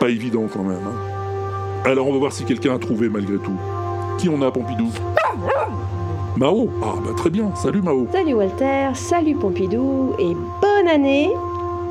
Pas 0.00 0.08
évident 0.08 0.46
quand 0.52 0.62
même. 0.62 0.78
hein. 0.86 1.84
Alors 1.84 2.08
on 2.08 2.12
va 2.12 2.18
voir 2.18 2.32
si 2.32 2.44
quelqu'un 2.44 2.74
a 2.74 2.78
trouvé 2.78 3.08
malgré 3.08 3.36
tout. 3.36 3.56
Qui 4.18 4.28
on 4.28 4.40
a, 4.42 4.50
Pompidou? 4.50 4.90
Mao 6.36 6.70
Ah 6.82 6.94
bah 7.04 7.10
très 7.16 7.30
bien, 7.30 7.52
salut 7.56 7.82
Mao. 7.82 8.06
Salut 8.12 8.34
Walter, 8.34 8.90
salut 8.94 9.34
Pompidou 9.34 10.14
et 10.18 10.34
bonne 10.78 10.88
année 10.88 11.30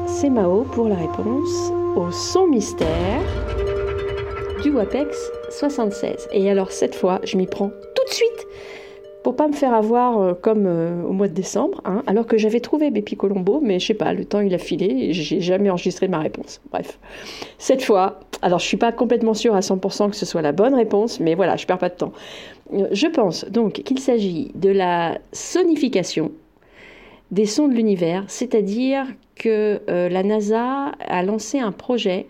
C'est 0.05 0.29
Mao 0.29 0.63
pour 0.63 0.87
la 0.87 0.95
réponse 0.95 1.73
au 1.97 2.09
son 2.09 2.47
mystère 2.47 3.21
du 4.63 4.71
WAPEX 4.71 5.29
76. 5.49 6.29
Et 6.31 6.49
alors 6.49 6.71
cette 6.71 6.95
fois, 6.95 7.19
je 7.23 7.35
m'y 7.35 7.47
prends 7.47 7.67
tout 7.67 8.03
de 8.07 8.13
suite 8.13 8.47
pour 9.23 9.35
pas 9.35 9.49
me 9.49 9.53
faire 9.53 9.73
avoir 9.73 10.21
euh, 10.21 10.33
comme 10.33 10.65
euh, 10.67 11.03
au 11.03 11.11
mois 11.11 11.27
de 11.27 11.33
décembre, 11.33 11.81
hein, 11.83 12.01
alors 12.07 12.25
que 12.25 12.37
j'avais 12.37 12.61
trouvé 12.61 12.89
Bépi 12.89 13.17
Colombo, 13.17 13.59
mais 13.61 13.77
je 13.79 13.87
sais 13.87 13.93
pas, 13.93 14.13
le 14.13 14.23
temps 14.23 14.39
il 14.39 14.53
a 14.53 14.57
filé 14.57 14.85
et 14.85 15.13
j'ai 15.13 15.41
jamais 15.41 15.69
enregistré 15.69 16.07
ma 16.07 16.19
réponse. 16.19 16.61
Bref, 16.71 16.97
cette 17.57 17.83
fois, 17.83 18.21
alors 18.41 18.59
je 18.59 18.65
suis 18.67 18.77
pas 18.77 18.93
complètement 18.93 19.33
sûre 19.33 19.53
à 19.55 19.59
100% 19.59 20.11
que 20.11 20.15
ce 20.15 20.25
soit 20.25 20.41
la 20.41 20.53
bonne 20.53 20.75
réponse, 20.75 21.19
mais 21.19 21.35
voilà, 21.35 21.57
je 21.57 21.65
perds 21.65 21.79
pas 21.79 21.89
de 21.89 21.95
temps. 21.95 22.13
Euh, 22.73 22.87
Je 22.91 23.07
pense 23.07 23.43
donc 23.49 23.73
qu'il 23.73 23.99
s'agit 23.99 24.51
de 24.55 24.69
la 24.69 25.17
sonification 25.33 26.31
des 27.31 27.45
sons 27.45 27.67
de 27.67 27.73
l'univers, 27.73 28.23
c'est-à-dire 28.27 29.05
que 29.35 29.81
euh, 29.89 30.09
la 30.09 30.23
NASA 30.23 30.91
a 30.99 31.23
lancé 31.23 31.59
un 31.59 31.71
projet 31.71 32.27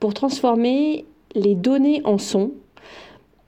pour 0.00 0.14
transformer 0.14 1.04
les 1.34 1.54
données 1.54 2.00
en 2.04 2.18
sons. 2.18 2.52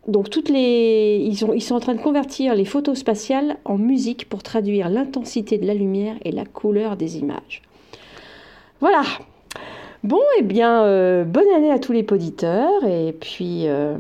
Donc 0.09 0.31
toutes 0.31 0.49
les, 0.49 1.19
ils, 1.25 1.45
ont- 1.45 1.53
ils 1.53 1.61
sont 1.63 1.75
en 1.77 1.81
train 1.81 1.95
de 1.95 2.01
convertir 2.01 2.55
les 2.55 2.65
photos 2.65 2.99
spatiales 2.99 3.59
en 3.65 3.79
musique 3.79 4.29
pour 4.29 4.43
traduire 4.43 4.89
l'intensité 4.89 5.59
de 5.59 5.67
la 5.67 5.75
lumière 5.75 6.17
et 6.25 6.33
la 6.33 6.45
couleur 6.45 6.97
des 6.97 7.19
images. 7.19 7.63
Voilà. 8.81 9.03
Bon, 10.03 10.21
eh 10.39 10.43
bien, 10.43 10.83
euh, 10.85 11.25
bonne 11.25 11.49
année 11.55 11.71
à 11.71 11.79
tous 11.79 11.93
les 11.93 12.07
auditeurs 12.11 12.85
et 12.85 13.13
puis 13.13 13.65
euh, 13.69 13.97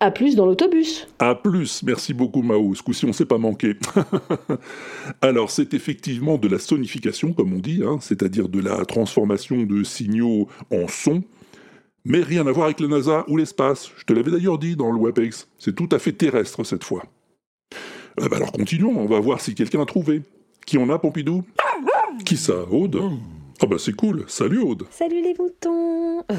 à 0.00 0.10
plus 0.10 0.36
dans 0.36 0.46
l'autobus. 0.46 1.06
À 1.18 1.34
plus, 1.34 1.82
merci 1.82 2.14
beaucoup 2.14 2.42
Mao, 2.42 2.74
ce 2.74 2.82
coup-ci 2.82 3.04
on 3.04 3.12
s'est 3.12 3.26
pas 3.26 3.38
manqué. 3.38 3.76
Alors 5.22 5.50
c'est 5.50 5.74
effectivement 5.74 6.38
de 6.38 6.48
la 6.48 6.58
sonification 6.58 7.32
comme 7.32 7.52
on 7.52 7.58
dit, 7.58 7.82
hein, 7.84 7.98
c'est-à-dire 8.00 8.48
de 8.48 8.60
la 8.60 8.84
transformation 8.84 9.62
de 9.62 9.82
signaux 9.82 10.48
en 10.70 10.86
sons, 10.88 11.22
mais 12.04 12.20
rien 12.20 12.46
à 12.46 12.52
voir 12.52 12.66
avec 12.66 12.80
la 12.80 12.88
NASA 12.88 13.24
ou 13.28 13.36
l'espace, 13.36 13.90
je 13.96 14.04
te 14.04 14.12
l'avais 14.12 14.30
d'ailleurs 14.30 14.58
dit 14.58 14.76
dans 14.76 14.92
le 14.92 15.00
WebEx, 15.00 15.48
c'est 15.58 15.74
tout 15.74 15.88
à 15.92 15.98
fait 15.98 16.12
terrestre 16.12 16.64
cette 16.64 16.84
fois. 16.84 17.04
Euh, 18.20 18.28
bah 18.28 18.36
alors 18.36 18.52
continuons, 18.52 18.96
on 18.96 19.06
va 19.06 19.20
voir 19.20 19.40
si 19.40 19.54
quelqu'un 19.54 19.82
a 19.82 19.86
trouvé. 19.86 20.22
Qui 20.66 20.76
en 20.76 20.90
a 20.90 20.98
Pompidou? 20.98 21.44
Qui 22.26 22.36
ça, 22.36 22.64
Aude? 22.70 23.00
Ah 23.62 23.66
bah 23.66 23.76
c'est 23.78 23.94
cool, 23.94 24.24
salut 24.28 24.58
Aude. 24.58 24.86
Salut 24.90 25.22
les 25.22 25.34
moutons. 25.38 26.20
Euh, 26.30 26.36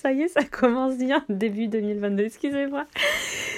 Ça 0.00 0.12
y 0.12 0.22
est, 0.22 0.28
ça 0.28 0.44
commence 0.44 0.96
bien, 0.96 1.24
début 1.28 1.66
2022, 1.66 2.26
excusez-moi. 2.26 2.84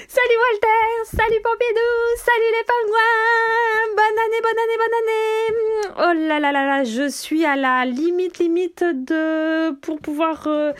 Salut 0.09 0.39
Walter, 0.41 1.05
salut 1.05 1.41
Pompidou, 1.43 2.01
salut 2.17 2.51
les 2.57 2.65
pingouins 2.65 3.95
Bonne 3.95 4.19
année, 4.25 4.41
bonne 4.43 4.59
année, 4.65 4.79
bonne 4.79 4.97
année 5.03 6.25
Oh 6.25 6.29
là 6.29 6.41
là 6.41 6.51
là 6.51 6.67
là, 6.67 6.85
je 6.85 7.11
suis 7.11 7.45
à 7.45 7.57
la 7.57 7.85
limite, 7.85 8.39
limite 8.39 8.83
de... 8.83 9.73
pour 9.83 9.99
pouvoir 9.99 10.47
euh, 10.47 10.73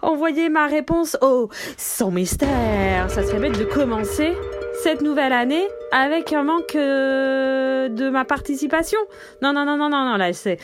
envoyer 0.00 0.48
ma 0.48 0.68
réponse 0.68 1.18
au 1.22 1.48
sans 1.76 2.12
mystère. 2.12 3.10
Ça 3.10 3.24
serait 3.24 3.40
bête 3.40 3.58
de 3.58 3.64
commencer 3.64 4.36
cette 4.82 5.02
nouvelle 5.02 5.32
année 5.32 5.66
avec 5.92 6.32
un 6.32 6.42
manque 6.42 6.74
euh, 6.74 7.88
de 7.88 8.08
ma 8.08 8.24
participation. 8.24 8.98
Non, 9.42 9.52
non, 9.52 9.64
non, 9.64 9.76
non, 9.76 9.90
non, 9.90 10.04
non, 10.04 10.16
là, 10.16 10.32
c'est... 10.32 10.58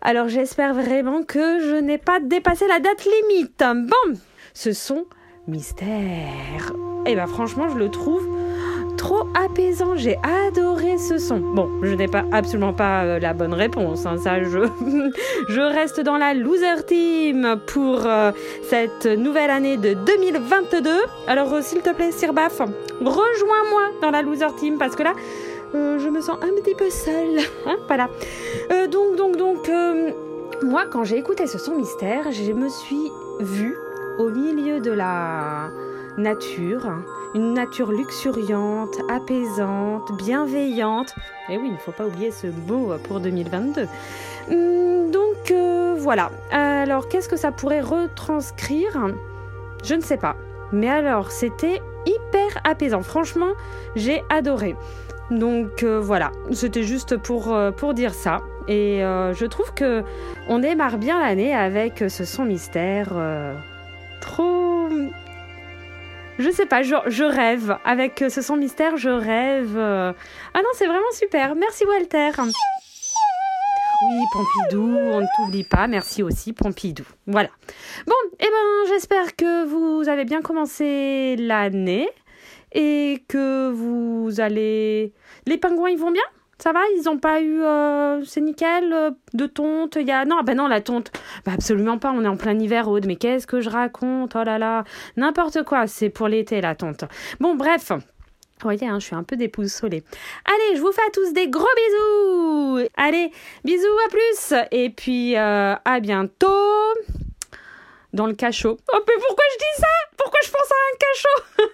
Alors 0.00 0.28
j'espère 0.28 0.74
vraiment 0.74 1.22
que 1.22 1.60
je 1.60 1.74
n'ai 1.74 1.98
pas 1.98 2.20
dépassé 2.20 2.66
la 2.68 2.78
date 2.78 3.04
limite. 3.04 3.58
Bon, 3.58 4.18
ce 4.54 4.72
son 4.72 5.06
mystère. 5.48 6.72
Et 7.06 7.16
ben 7.16 7.26
franchement, 7.26 7.68
je 7.68 7.78
le 7.78 7.90
trouve 7.90 8.28
trop 8.98 9.24
apaisant. 9.32 9.96
J'ai 9.96 10.18
adoré 10.22 10.98
ce 10.98 11.16
son. 11.16 11.38
Bon, 11.38 11.70
je 11.82 11.94
n'ai 11.94 12.08
pas 12.08 12.24
absolument 12.32 12.74
pas 12.74 13.04
euh, 13.04 13.18
la 13.18 13.32
bonne 13.32 13.54
réponse. 13.54 14.04
hein, 14.04 14.18
ça, 14.18 14.42
je 14.42 14.58
je 15.48 15.60
reste 15.60 16.00
dans 16.00 16.18
la 16.18 16.34
loser 16.34 16.84
team 16.86 17.58
pour 17.66 18.04
euh, 18.04 18.32
cette 18.68 19.06
nouvelle 19.06 19.50
année 19.50 19.78
de 19.78 19.94
2022. 19.94 20.90
Alors 21.26 21.54
euh, 21.54 21.62
s'il 21.62 21.80
te 21.80 21.94
plaît, 21.94 22.12
Sirbaf, 22.12 22.58
rejoins-moi 23.00 23.82
dans 24.02 24.10
la 24.10 24.20
loser 24.20 24.54
team 24.58 24.76
parce 24.76 24.94
que 24.94 25.04
là. 25.04 25.14
je 25.72 26.08
me 26.08 26.20
sens 26.20 26.36
un 26.42 26.60
petit 26.60 26.74
peu 26.74 26.90
seule. 26.90 27.38
Hein, 27.66 27.76
voilà. 27.86 28.08
Donc, 28.90 29.16
donc, 29.16 29.36
donc, 29.36 29.70
moi, 30.62 30.84
quand 30.90 31.04
j'ai 31.04 31.18
écouté 31.18 31.46
ce 31.46 31.58
son 31.58 31.76
mystère, 31.76 32.32
je 32.32 32.52
me 32.52 32.68
suis 32.68 33.10
vue 33.40 33.76
au 34.18 34.30
milieu 34.30 34.80
de 34.80 34.90
la 34.90 35.68
nature, 36.16 36.90
une 37.34 37.54
nature 37.54 37.92
luxuriante, 37.92 38.96
apaisante, 39.08 40.10
bienveillante. 40.16 41.14
Et 41.48 41.56
oui, 41.56 41.64
il 41.66 41.72
ne 41.72 41.78
faut 41.78 41.92
pas 41.92 42.06
oublier 42.06 42.30
ce 42.30 42.46
mot 42.66 42.92
pour 43.04 43.20
2022. 43.20 43.86
Hum, 44.50 45.10
donc, 45.10 45.50
euh, 45.50 45.94
voilà. 45.98 46.30
Alors, 46.50 47.08
qu'est-ce 47.08 47.28
que 47.28 47.36
ça 47.36 47.52
pourrait 47.52 47.80
retranscrire? 47.80 49.08
Je 49.84 49.94
ne 49.94 50.00
sais 50.00 50.16
pas. 50.16 50.36
Mais 50.72 50.88
alors, 50.88 51.30
c'était 51.30 51.80
hyper 52.06 52.60
apaisant. 52.64 53.02
Franchement, 53.02 53.52
j'ai 53.96 54.22
adoré. 54.30 54.76
Donc 55.30 55.82
euh, 55.82 56.00
voilà, 56.00 56.32
c'était 56.52 56.84
juste 56.84 57.16
pour, 57.18 57.52
euh, 57.52 57.70
dire 57.92 58.14
ça. 58.14 58.38
Et 58.66 59.04
euh, 59.04 59.34
je 59.34 59.44
trouve 59.46 59.72
que 59.74 60.02
on 60.48 60.58
démarre 60.58 60.98
bien 60.98 61.20
l'année 61.20 61.54
avec 61.54 62.04
ce 62.08 62.24
son 62.24 62.44
mystère. 62.44 63.10
euh, 63.12 63.54
trop. 64.20 64.67
Je 66.38 66.50
sais 66.50 66.66
pas, 66.66 66.82
je, 66.82 66.94
je 67.06 67.24
rêve. 67.24 67.76
Avec 67.84 68.24
ce 68.28 68.40
son 68.42 68.56
mystère, 68.56 68.96
je 68.96 69.10
rêve. 69.10 69.76
euh. 69.76 70.12
Ah 70.54 70.58
non, 70.62 70.68
c'est 70.74 70.86
vraiment 70.86 71.10
super. 71.12 71.54
Merci 71.56 71.84
Walter. 71.84 72.30
Oui, 74.00 74.24
Pompidou, 74.32 74.96
on 74.96 75.20
ne 75.20 75.26
t'oublie 75.36 75.64
pas. 75.64 75.88
Merci 75.88 76.22
aussi, 76.22 76.52
Pompidou. 76.52 77.04
Voilà. 77.26 77.48
Bon, 78.06 78.14
eh 78.38 78.44
ben, 78.44 78.88
j'espère 78.88 79.34
que 79.34 79.64
vous 79.64 80.08
avez 80.08 80.24
bien 80.24 80.40
commencé 80.40 81.34
l'année 81.36 82.08
et 82.72 83.24
que 83.28 83.70
vous 83.70 84.40
allez. 84.40 85.12
Les 85.46 85.58
pingouins, 85.58 85.90
ils 85.90 85.98
vont 85.98 86.12
bien? 86.12 86.22
Ça 86.58 86.72
va 86.72 86.80
Ils 86.96 87.04
n'ont 87.04 87.18
pas 87.18 87.40
eu. 87.40 87.62
euh, 87.62 88.24
C'est 88.24 88.40
nickel 88.40 88.92
euh, 88.92 89.10
De 89.34 89.46
tonte 89.46 89.96
Il 90.00 90.06
y 90.06 90.10
a. 90.10 90.24
Non, 90.24 90.40
bah 90.42 90.54
non, 90.54 90.66
la 90.66 90.80
tonte. 90.80 91.12
Bah 91.44 91.52
absolument 91.54 91.98
pas. 91.98 92.10
On 92.12 92.24
est 92.24 92.28
en 92.28 92.36
plein 92.36 92.58
hiver, 92.58 92.88
Aude. 92.88 93.06
Mais 93.06 93.16
qu'est-ce 93.16 93.46
que 93.46 93.60
je 93.60 93.70
raconte 93.70 94.34
Oh 94.36 94.42
là 94.44 94.58
là. 94.58 94.84
N'importe 95.16 95.62
quoi. 95.62 95.86
C'est 95.86 96.10
pour 96.10 96.28
l'été, 96.28 96.60
la 96.60 96.74
tonte. 96.74 97.04
Bon, 97.40 97.54
bref. 97.54 97.90
Vous 97.90 98.64
voyez, 98.64 98.88
hein, 98.88 98.98
je 98.98 99.06
suis 99.06 99.14
un 99.14 99.22
peu 99.22 99.36
dépoussolée. 99.36 100.02
Allez, 100.44 100.76
je 100.76 100.80
vous 100.80 100.90
fais 100.90 101.02
à 101.02 101.10
tous 101.12 101.32
des 101.32 101.48
gros 101.48 101.64
bisous. 101.76 102.88
Allez, 102.96 103.30
bisous, 103.64 103.86
à 104.06 104.10
plus. 104.10 104.54
Et 104.72 104.90
puis, 104.90 105.36
euh, 105.36 105.76
à 105.84 106.00
bientôt 106.00 106.48
dans 108.12 108.26
le 108.26 108.34
cachot. 108.34 108.76
Oh, 108.92 108.98
mais 109.06 109.14
pourquoi 109.24 109.44
je 109.52 109.58
dis 109.58 109.80
ça? 109.80 109.86
Pourquoi 110.16 110.40
je 110.44 110.50
pense 110.50 110.72
à 110.72 110.74
un 110.90 110.96
cachot? 110.98 111.72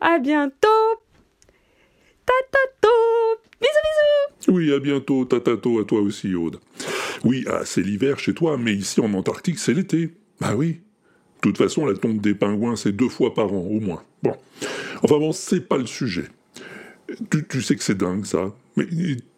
À 0.02 0.18
bientôt. 0.18 1.00
Tatato. 2.26 2.88
Bisous, 3.64 4.46
bisous. 4.46 4.54
Oui, 4.54 4.74
à 4.74 4.78
bientôt, 4.78 5.24
tatato, 5.24 5.80
à 5.80 5.84
toi 5.84 6.00
aussi, 6.00 6.34
Aude. 6.34 6.60
Oui, 7.24 7.44
ah, 7.48 7.62
c'est 7.64 7.80
l'hiver 7.80 8.18
chez 8.18 8.34
toi, 8.34 8.58
mais 8.58 8.74
ici 8.74 9.00
en 9.00 9.12
Antarctique, 9.14 9.58
c'est 9.58 9.72
l'été. 9.72 10.10
Bah 10.40 10.54
oui. 10.54 10.80
De 11.42 11.48
toute 11.48 11.56
façon, 11.56 11.86
la 11.86 11.94
tombe 11.94 12.20
des 12.20 12.34
pingouins, 12.34 12.76
c'est 12.76 12.92
deux 12.92 13.08
fois 13.08 13.32
par 13.32 13.52
an, 13.52 13.66
au 13.70 13.80
moins. 13.80 14.02
Bon. 14.22 14.36
Enfin 15.02 15.18
bon, 15.18 15.32
c'est 15.32 15.66
pas 15.66 15.78
le 15.78 15.86
sujet. 15.86 16.24
Tu, 17.30 17.46
tu 17.46 17.62
sais 17.62 17.76
que 17.76 17.82
c'est 17.82 17.96
dingue, 17.96 18.26
ça. 18.26 18.52
Mais 18.76 18.86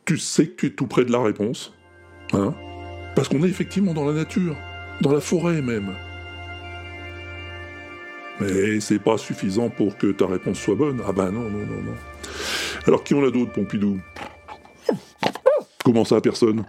tu 0.04 0.18
sais 0.18 0.48
que 0.48 0.54
tu 0.56 0.66
es 0.66 0.70
tout 0.70 0.86
près 0.86 1.04
de 1.04 1.12
la 1.12 1.22
réponse. 1.22 1.72
Hein? 2.32 2.54
Parce 3.14 3.28
qu'on 3.28 3.42
est 3.44 3.48
effectivement 3.48 3.94
dans 3.94 4.06
la 4.06 4.12
nature. 4.12 4.56
Dans 5.02 5.12
la 5.12 5.20
forêt, 5.20 5.62
même. 5.62 5.94
Mais 8.40 8.80
c'est 8.80 8.98
pas 8.98 9.18
suffisant 9.18 9.70
pour 9.70 9.96
que 9.96 10.08
ta 10.08 10.26
réponse 10.26 10.58
soit 10.58 10.74
bonne. 10.74 11.00
Ah 11.06 11.12
bah 11.12 11.30
non, 11.30 11.48
non, 11.48 11.66
non, 11.66 11.82
non. 11.82 11.94
Alors 12.86 13.02
qui 13.02 13.14
en 13.14 13.24
a 13.24 13.30
d'autres, 13.30 13.52
Pompidou? 13.52 14.00
Comment 15.84 16.04
ça, 16.04 16.20
personne? 16.20 16.64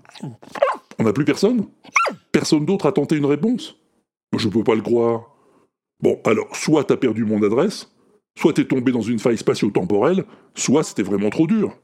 On 0.99 1.03
n'a 1.03 1.13
plus 1.13 1.25
personne? 1.25 1.67
Personne 2.31 2.65
d'autre 2.65 2.87
a 2.87 2.91
tenté 2.91 3.15
une 3.15 3.25
réponse? 3.25 3.77
Je 4.35 4.49
peux 4.49 4.63
pas 4.63 4.75
le 4.75 4.81
croire. 4.81 5.31
Bon, 6.01 6.19
alors, 6.25 6.55
soit 6.55 6.83
t'as 6.83 6.97
perdu 6.97 7.23
mon 7.23 7.41
adresse, 7.43 7.91
soit 8.37 8.53
t'es 8.53 8.65
tombé 8.65 8.91
dans 8.91 9.01
une 9.01 9.19
faille 9.19 9.37
spatio-temporelle, 9.37 10.25
soit 10.55 10.83
c'était 10.83 11.03
vraiment 11.03 11.29
trop 11.29 11.47
dur. 11.47 11.75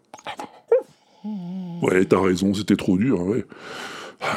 Ouais, 1.81 2.05
t'as 2.05 2.21
raison, 2.21 2.53
c'était 2.53 2.75
trop 2.75 2.97
dur, 2.97 3.21
ouais. 3.21 3.45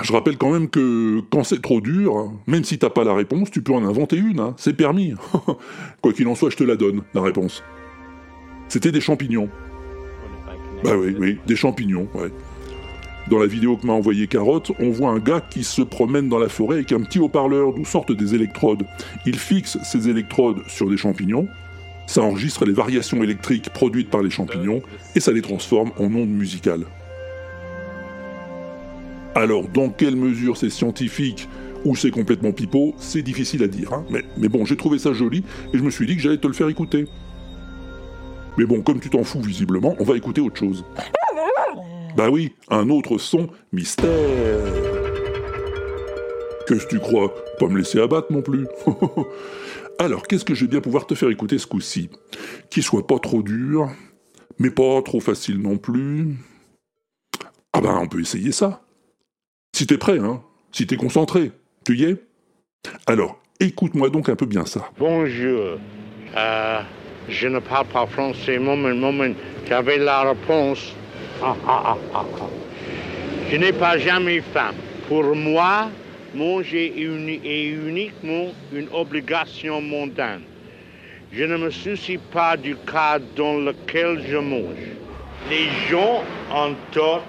Je 0.03 0.12
rappelle 0.12 0.36
quand 0.36 0.51
même 0.51 0.68
que 0.68 1.20
quand 1.30 1.44
c'est 1.44 1.62
trop 1.62 1.80
dur, 1.80 2.32
même 2.47 2.64
si 2.64 2.78
t'as 2.78 2.90
pas 2.90 3.05
la 3.05 3.14
réponse, 3.14 3.51
tu 3.51 3.62
peux 3.62 3.72
en 3.72 3.84
inventer 3.84 4.16
une, 4.16 4.40
hein, 4.40 4.55
c'est 4.57 4.72
permis. 4.72 5.14
Quoi 6.03 6.12
qu'il 6.12 6.26
en 6.28 6.34
soit, 6.34 6.51
je 6.51 6.57
te 6.57 6.64
la 6.64 6.76
donne, 6.76 7.03
la 7.14 7.22
réponse. 7.22 7.62
C'était 8.68 8.92
des 8.92 9.01
champignons. 9.01 9.49
Bah 10.85 10.97
oui, 10.97 11.14
oui, 11.18 11.39
des 11.47 11.57
champignons, 11.57 12.09
ouais. 12.14 12.31
Dans 13.29 13.39
la 13.39 13.47
vidéo 13.47 13.77
que 13.77 13.87
m'a 13.87 13.93
envoyé 13.93 14.29
Carotte, 14.29 14.70
on 14.79 14.91
voit 14.91 15.11
un 15.11 15.18
gars 15.18 15.41
qui 15.41 15.64
se 15.64 15.83
promène 15.83 16.29
dans 16.29 16.39
la 16.39 16.49
forêt 16.49 16.77
avec 16.77 16.93
un 16.93 17.01
petit 17.01 17.18
haut-parleur 17.18 17.72
d'où 17.72 17.85
sortent 17.85 18.12
des 18.12 18.35
électrodes. 18.37 18.85
Il 19.27 19.37
fixe 19.37 19.79
ces 19.83 20.09
électrodes 20.09 20.62
sur 20.68 20.89
des 20.89 20.97
champignons, 20.97 21.49
ça 22.07 22.22
enregistre 22.22 22.64
les 22.64 22.72
variations 22.72 23.20
électriques 23.24 23.70
produites 23.70 24.11
par 24.11 24.22
les 24.22 24.31
champignons 24.31 24.81
et 25.16 25.20
ça 25.20 25.33
les 25.33 25.43
transforme 25.43 25.91
en 25.99 26.05
ondes 26.05 26.29
musicales. 26.31 26.85
Alors, 29.35 29.66
dans 29.68 29.89
quelle 29.91 30.16
mesure 30.16 30.57
c'est 30.57 30.70
scientifique 30.70 31.49
ou 31.85 31.97
c'est 31.97 32.11
complètement 32.11 32.53
pipeau, 32.53 32.95
c'est 32.99 33.22
difficile 33.22 33.62
à 33.64 33.68
dire. 33.68 33.93
hein. 33.93 34.05
Mais, 34.09 34.22
mais 34.39 34.49
bon, 34.49 34.64
j'ai 34.64 34.77
trouvé 34.77 34.99
ça 34.99 35.12
joli 35.12 35.43
et 35.74 35.79
je 35.79 35.83
me 35.83 35.91
suis 35.91 36.07
dit 36.07 36.16
que 36.16 36.22
j'allais 36.22 36.39
te 36.39 36.47
le 36.47 36.53
faire 36.55 36.68
écouter. 36.68 37.07
Mais 38.59 38.64
bon, 38.64 38.82
comme 38.82 39.00
tu 39.00 39.11
t'en 39.11 39.24
fous 39.24 39.40
visiblement, 39.40 39.94
on 39.98 40.04
va 40.04 40.16
écouter 40.16 40.40
autre 40.40 40.59
chose. 40.59 40.84
Bah 42.16 42.30
oui, 42.30 42.54
un 42.70 42.88
autre 42.88 43.18
son 43.18 43.48
mystère. 43.72 44.09
Qu'est-ce 46.66 46.86
que 46.86 46.96
tu 46.96 46.98
crois? 46.98 47.34
Pas 47.59 47.68
me 47.68 47.78
laisser 47.78 48.00
abattre 48.00 48.32
non 48.32 48.42
plus. 48.42 48.66
Alors, 49.98 50.26
qu'est-ce 50.26 50.44
que 50.44 50.54
je 50.54 50.64
vais 50.64 50.70
bien 50.70 50.80
pouvoir 50.80 51.07
te 51.07 51.14
faire 51.14 51.30
écouter 51.30 51.59
ce 51.59 51.66
coup-ci? 51.66 52.11
Qui 52.70 52.82
soit 52.82 53.07
pas 53.07 53.18
trop 53.18 53.42
dur, 53.42 53.90
mais 54.59 54.70
pas 54.70 55.00
trop 55.02 55.20
facile 55.20 55.59
non 55.59 55.78
plus. 55.78 56.36
Ah 57.72 57.80
ben, 57.80 57.98
on 58.02 58.09
peut 58.09 58.20
essayer 58.20 58.52
ça. 58.52 58.82
Si 59.74 59.86
t'es 59.86 59.98
prêt, 59.98 60.18
hein, 60.18 60.42
si 60.72 60.86
t'es 60.86 60.96
concentré, 60.96 61.52
tu 61.84 61.96
y 61.96 62.04
es 62.04 62.16
Alors, 63.07 63.38
écoute-moi 63.61 64.09
donc 64.09 64.28
un 64.28 64.36
peu 64.36 64.46
bien 64.46 64.64
ça. 64.64 64.90
Bonjour. 64.98 65.78
Euh, 66.36 66.80
je 67.29 67.49
ne 67.49 67.59
parle 67.59 67.87
pas 67.87 68.07
français. 68.07 68.59
Moment, 68.59 68.95
moment. 68.95 69.35
J'avais 69.68 69.99
la 69.99 70.22
réponse. 70.31 70.95
Ah, 71.43 71.55
ah, 71.66 71.97
ah. 72.14 72.24
Je 73.51 73.57
n'ai 73.57 73.72
pas 73.72 73.99
jamais 73.99 74.41
faim. 74.41 74.72
Pour 75.09 75.24
moi, 75.37 75.89
manger 76.35 76.87
est 76.97 77.01
uni- 77.03 77.41
est 77.45 77.66
uniquement 77.68 78.49
une 78.72 78.89
obligation 78.93 79.81
mondaine. 79.81 80.43
Je 81.33 81.45
ne 81.45 81.57
me 81.57 81.70
soucie 81.70 82.18
pas 82.18 82.57
du 82.57 82.77
cas 82.77 83.18
dans 83.37 83.59
lequel 83.59 84.22
je 84.29 84.37
mange. 84.37 84.87
Les 85.51 85.68
gens 85.91 86.22
ont 86.55 86.74
tort 86.93 87.22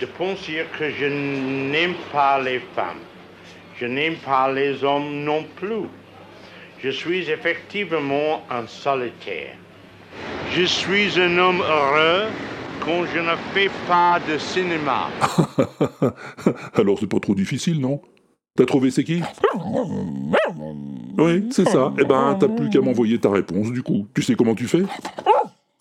de 0.00 0.06
penser 0.06 0.64
que 0.78 0.90
je 0.90 1.06
n'aime 1.06 1.94
pas 2.12 2.40
les 2.40 2.60
femmes. 2.74 3.00
Je 3.80 3.86
n'aime 3.86 4.16
pas 4.16 4.50
les 4.52 4.82
hommes 4.84 5.24
non 5.24 5.44
plus. 5.56 5.86
Je 6.82 6.90
suis 6.90 7.28
effectivement 7.30 8.42
un 8.50 8.66
solitaire. 8.66 9.56
Je 10.52 10.64
suis 10.64 11.20
un 11.20 11.36
homme 11.38 11.60
heureux 11.60 12.26
quand 12.80 13.04
je 13.12 13.18
ne 13.18 13.34
fais 13.52 13.70
pas 13.88 14.20
de 14.28 14.38
cinéma. 14.38 15.08
Alors 16.74 16.98
c'est 17.00 17.08
pas 17.08 17.20
trop 17.20 17.34
difficile, 17.34 17.80
non? 17.80 18.00
T'as 18.56 18.64
trouvé 18.64 18.90
c'est 18.90 19.04
qui? 19.04 19.22
Oui, 21.18 21.48
c'est 21.50 21.68
ça. 21.68 21.92
Eh 21.98 22.04
ben, 22.04 22.36
t'as 22.38 22.48
plus 22.48 22.70
qu'à 22.70 22.80
m'envoyer 22.80 23.18
ta 23.18 23.30
réponse, 23.30 23.72
du 23.72 23.82
coup. 23.82 24.06
Tu 24.14 24.22
sais 24.22 24.34
comment 24.34 24.54
tu 24.54 24.66
fais? 24.66 24.82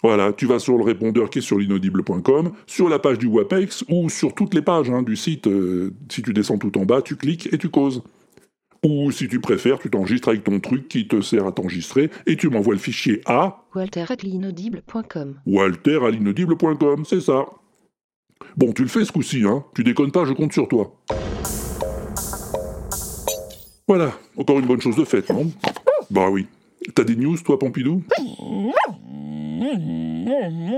Voilà, 0.03 0.31
tu 0.33 0.45
vas 0.45 0.59
sur 0.59 0.77
le 0.77 0.83
répondeur 0.83 1.29
qui 1.29 1.39
est 1.39 1.41
sur 1.41 1.57
l'inaudible.com, 1.57 2.51
sur 2.67 2.87
la 2.87 2.99
page 2.99 3.17
du 3.17 3.25
WAPEX, 3.25 3.83
ou 3.89 4.09
sur 4.09 4.33
toutes 4.35 4.53
les 4.53 4.61
pages 4.61 4.89
hein, 4.91 5.01
du 5.01 5.15
site. 5.15 5.47
euh, 5.47 5.91
si 6.09 6.21
tu 6.21 6.33
descends 6.33 6.57
tout 6.59 6.75
en 6.77 6.85
bas, 6.85 7.01
tu 7.01 7.15
cliques 7.15 7.49
et 7.51 7.57
tu 7.57 7.69
causes. 7.69 8.03
Ou 8.86 9.11
si 9.11 9.28
tu 9.28 9.39
préfères, 9.39 9.80
tu 9.80 9.89
t'enregistres 9.89 10.30
avec 10.30 10.43
ton 10.43 10.59
truc 10.59 10.88
qui 10.88 11.07
te 11.07 11.19
sert 11.21 11.45
à 11.47 11.51
t'enregistrer, 11.51 12.09
et 12.25 12.36
tu 12.38 12.49
m'envoies 12.49 12.75
le 12.75 12.80
fichier 12.80 13.21
à 13.25 13.63
walter 15.45 15.99
à 16.05 16.09
l'inaudible.com, 16.11 17.03
c'est 17.05 17.21
ça. 17.21 17.45
Bon, 18.55 18.71
tu 18.73 18.84
le 18.84 18.88
fais 18.88 19.03
ce 19.05 19.11
coup-ci, 19.11 19.43
hein. 19.45 19.63
Tu 19.75 19.84
déconnes 19.84 20.11
pas, 20.11 20.25
je 20.25 20.34
compte 20.34 20.53
sur 20.53 20.67
toi. 20.67 20.95
Voilà, 23.88 24.11
encore 24.38 24.59
une 24.59 24.65
bonne 24.65 24.82
chose 24.82 24.95
de 24.95 25.05
faite, 25.05 25.30
non? 25.30 25.49
Bah 26.11 26.30
oui. 26.30 26.45
T'as 26.93 27.03
des 27.03 27.15
news, 27.15 27.38
toi, 27.38 27.57
Pompidou? 27.57 28.03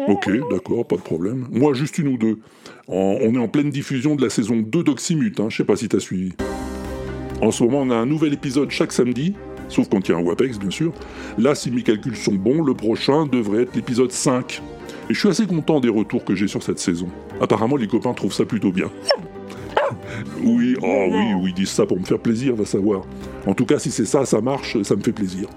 Ok, 0.07 0.29
d'accord, 0.51 0.87
pas 0.87 0.95
de 0.95 1.01
problème. 1.01 1.47
Moi, 1.51 1.73
juste 1.73 1.97
une 1.97 2.07
ou 2.07 2.17
deux. 2.17 2.39
En- 2.87 3.17
on 3.21 3.33
est 3.35 3.39
en 3.39 3.47
pleine 3.47 3.69
diffusion 3.69 4.15
de 4.15 4.21
la 4.23 4.29
saison 4.29 4.57
2 4.57 4.83
d'Oxymute, 4.83 5.39
hein, 5.39 5.47
je 5.49 5.57
sais 5.57 5.63
pas 5.65 5.75
si 5.75 5.87
t'as 5.89 5.99
suivi. 5.99 6.33
En 7.41 7.51
ce 7.51 7.63
moment, 7.63 7.81
on 7.81 7.89
a 7.89 7.95
un 7.95 8.05
nouvel 8.05 8.33
épisode 8.33 8.69
chaque 8.69 8.91
samedi, 8.91 9.33
sauf 9.69 9.87
quand 9.89 10.07
il 10.07 10.11
y 10.11 10.15
a 10.15 10.17
un 10.17 10.21
WAPEX, 10.21 10.59
bien 10.59 10.69
sûr. 10.69 10.91
Là, 11.37 11.55
si 11.55 11.71
mes 11.71 11.83
calculs 11.83 12.17
sont 12.17 12.33
bons, 12.33 12.61
le 12.61 12.73
prochain 12.73 13.25
devrait 13.25 13.63
être 13.63 13.75
l'épisode 13.75 14.11
5. 14.11 14.61
Et 15.09 15.13
je 15.13 15.19
suis 15.19 15.29
assez 15.29 15.47
content 15.47 15.79
des 15.79 15.89
retours 15.89 16.25
que 16.25 16.35
j'ai 16.35 16.47
sur 16.47 16.61
cette 16.61 16.79
saison. 16.79 17.07
Apparemment, 17.39 17.77
les 17.77 17.87
copains 17.87 18.13
trouvent 18.13 18.33
ça 18.33 18.45
plutôt 18.45 18.71
bien. 18.71 18.91
Oui, 20.43 20.75
oh 20.81 21.05
oui, 21.09 21.33
oui, 21.41 21.49
ils 21.49 21.53
disent 21.53 21.69
ça 21.69 21.85
pour 21.85 21.99
me 21.99 22.05
faire 22.05 22.19
plaisir, 22.19 22.55
va 22.55 22.65
savoir. 22.65 23.03
En 23.47 23.53
tout 23.53 23.65
cas, 23.65 23.79
si 23.79 23.89
c'est 23.89 24.05
ça, 24.05 24.25
ça 24.25 24.41
marche, 24.41 24.81
ça 24.83 24.95
me 24.95 25.01
fait 25.01 25.13
plaisir. 25.13 25.47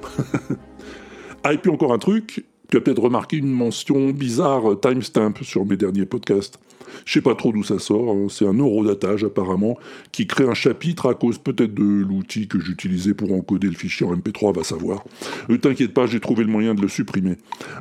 ah, 1.44 1.52
et 1.52 1.58
puis 1.58 1.70
encore 1.70 1.92
un 1.92 1.98
truc, 1.98 2.44
tu 2.72 2.78
as 2.78 2.80
peut-être 2.80 3.02
remarqué 3.02 3.36
une 3.36 3.50
mention 3.50 4.10
bizarre 4.10 4.72
euh, 4.72 4.76
timestamp 4.76 5.34
sur 5.42 5.66
mes 5.66 5.76
derniers 5.76 6.06
podcasts. 6.06 6.58
Je 7.04 7.12
sais 7.12 7.20
pas 7.20 7.34
trop 7.34 7.52
d'où 7.52 7.62
ça 7.62 7.78
sort, 7.78 8.12
hein, 8.12 8.28
c'est 8.30 8.46
un 8.46 8.54
eurodatage 8.54 9.24
apparemment, 9.24 9.76
qui 10.10 10.26
crée 10.26 10.48
un 10.48 10.54
chapitre 10.54 11.10
à 11.10 11.14
cause 11.14 11.36
peut-être 11.36 11.74
de 11.74 11.82
l'outil 11.82 12.48
que 12.48 12.58
j'utilisais 12.58 13.12
pour 13.12 13.30
encoder 13.32 13.66
le 13.66 13.74
fichier 13.74 14.06
en 14.06 14.16
MP3, 14.16 14.56
va 14.56 14.64
savoir. 14.64 15.04
Ne 15.50 15.56
t'inquiète 15.56 15.92
pas, 15.92 16.06
j'ai 16.06 16.20
trouvé 16.20 16.44
le 16.44 16.50
moyen 16.50 16.74
de 16.74 16.80
le 16.80 16.88
supprimer. 16.88 17.36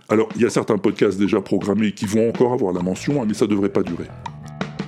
Alors, 0.09 0.27
il 0.35 0.41
y 0.41 0.45
a 0.45 0.49
certains 0.49 0.77
podcasts 0.77 1.17
déjà 1.17 1.39
programmés 1.39 1.93
qui 1.93 2.05
vont 2.05 2.27
encore 2.27 2.51
avoir 2.51 2.73
la 2.73 2.81
mention, 2.81 3.21
hein, 3.21 3.25
mais 3.25 3.33
ça 3.33 3.47
devrait 3.47 3.69
pas 3.69 3.83
durer. 3.83 4.07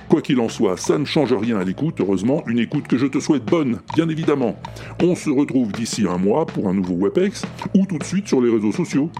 Quoi 0.08 0.20
qu'il 0.20 0.38
en 0.40 0.48
soit, 0.48 0.76
ça 0.76 0.98
ne 0.98 1.04
change 1.04 1.32
rien 1.32 1.58
à 1.58 1.64
l'écoute, 1.64 1.96
heureusement, 2.00 2.42
une 2.46 2.58
écoute 2.58 2.86
que 2.86 2.98
je 2.98 3.06
te 3.06 3.18
souhaite 3.18 3.44
bonne, 3.44 3.78
bien 3.94 4.08
évidemment. 4.08 4.56
On 5.02 5.14
se 5.14 5.30
retrouve 5.30 5.72
d'ici 5.72 6.06
un 6.08 6.18
mois 6.18 6.46
pour 6.46 6.68
un 6.68 6.74
nouveau 6.74 6.94
WebEx, 6.94 7.42
ou 7.74 7.86
tout 7.86 7.98
de 7.98 8.04
suite 8.04 8.28
sur 8.28 8.40
les 8.40 8.52
réseaux 8.52 8.72
sociaux. 8.72 9.10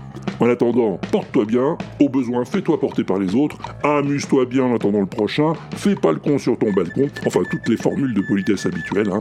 En 0.41 0.49
attendant, 0.49 1.01
porte-toi 1.11 1.47
bien, 1.47 1.78
au 2.01 2.09
besoin, 2.09 2.45
fais-toi 2.45 2.78
porter 2.78 3.03
par 3.03 3.18
les 3.18 3.35
autres, 3.35 3.59
amuse-toi 3.82 4.45
bien 4.45 4.64
en 4.64 4.74
attendant 4.74 5.01
le 5.01 5.07
prochain, 5.07 5.55
fais 5.74 5.95
pas 5.95 6.12
le 6.12 6.18
con 6.18 6.39
sur 6.39 6.59
ton 6.59 6.72
balcon, 6.72 7.09
enfin 7.26 7.41
toutes 7.51 7.68
les 7.68 7.76
formules 7.76 8.14
de 8.14 8.22
politesse 8.22 8.66
habituelles, 8.66 9.11
hein. 9.11 9.20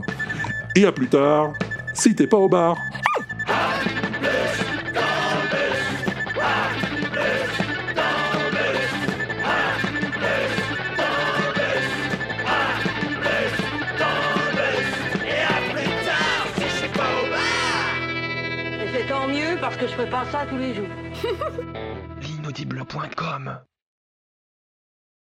Et 0.76 0.84
à 0.84 0.92
plus 0.92 1.08
tard, 1.08 1.52
si 1.94 2.14
t'es 2.14 2.26
pas 2.26 2.36
au 2.36 2.48
bar. 2.48 2.76
Que 19.84 19.90
je 19.90 19.96
ferai 19.96 20.10
pas 20.10 20.24
ça 20.26 20.46
tous 20.46 20.56
les 20.56 20.74
jours. 20.74 20.86
L'inaudible.com 22.20 23.58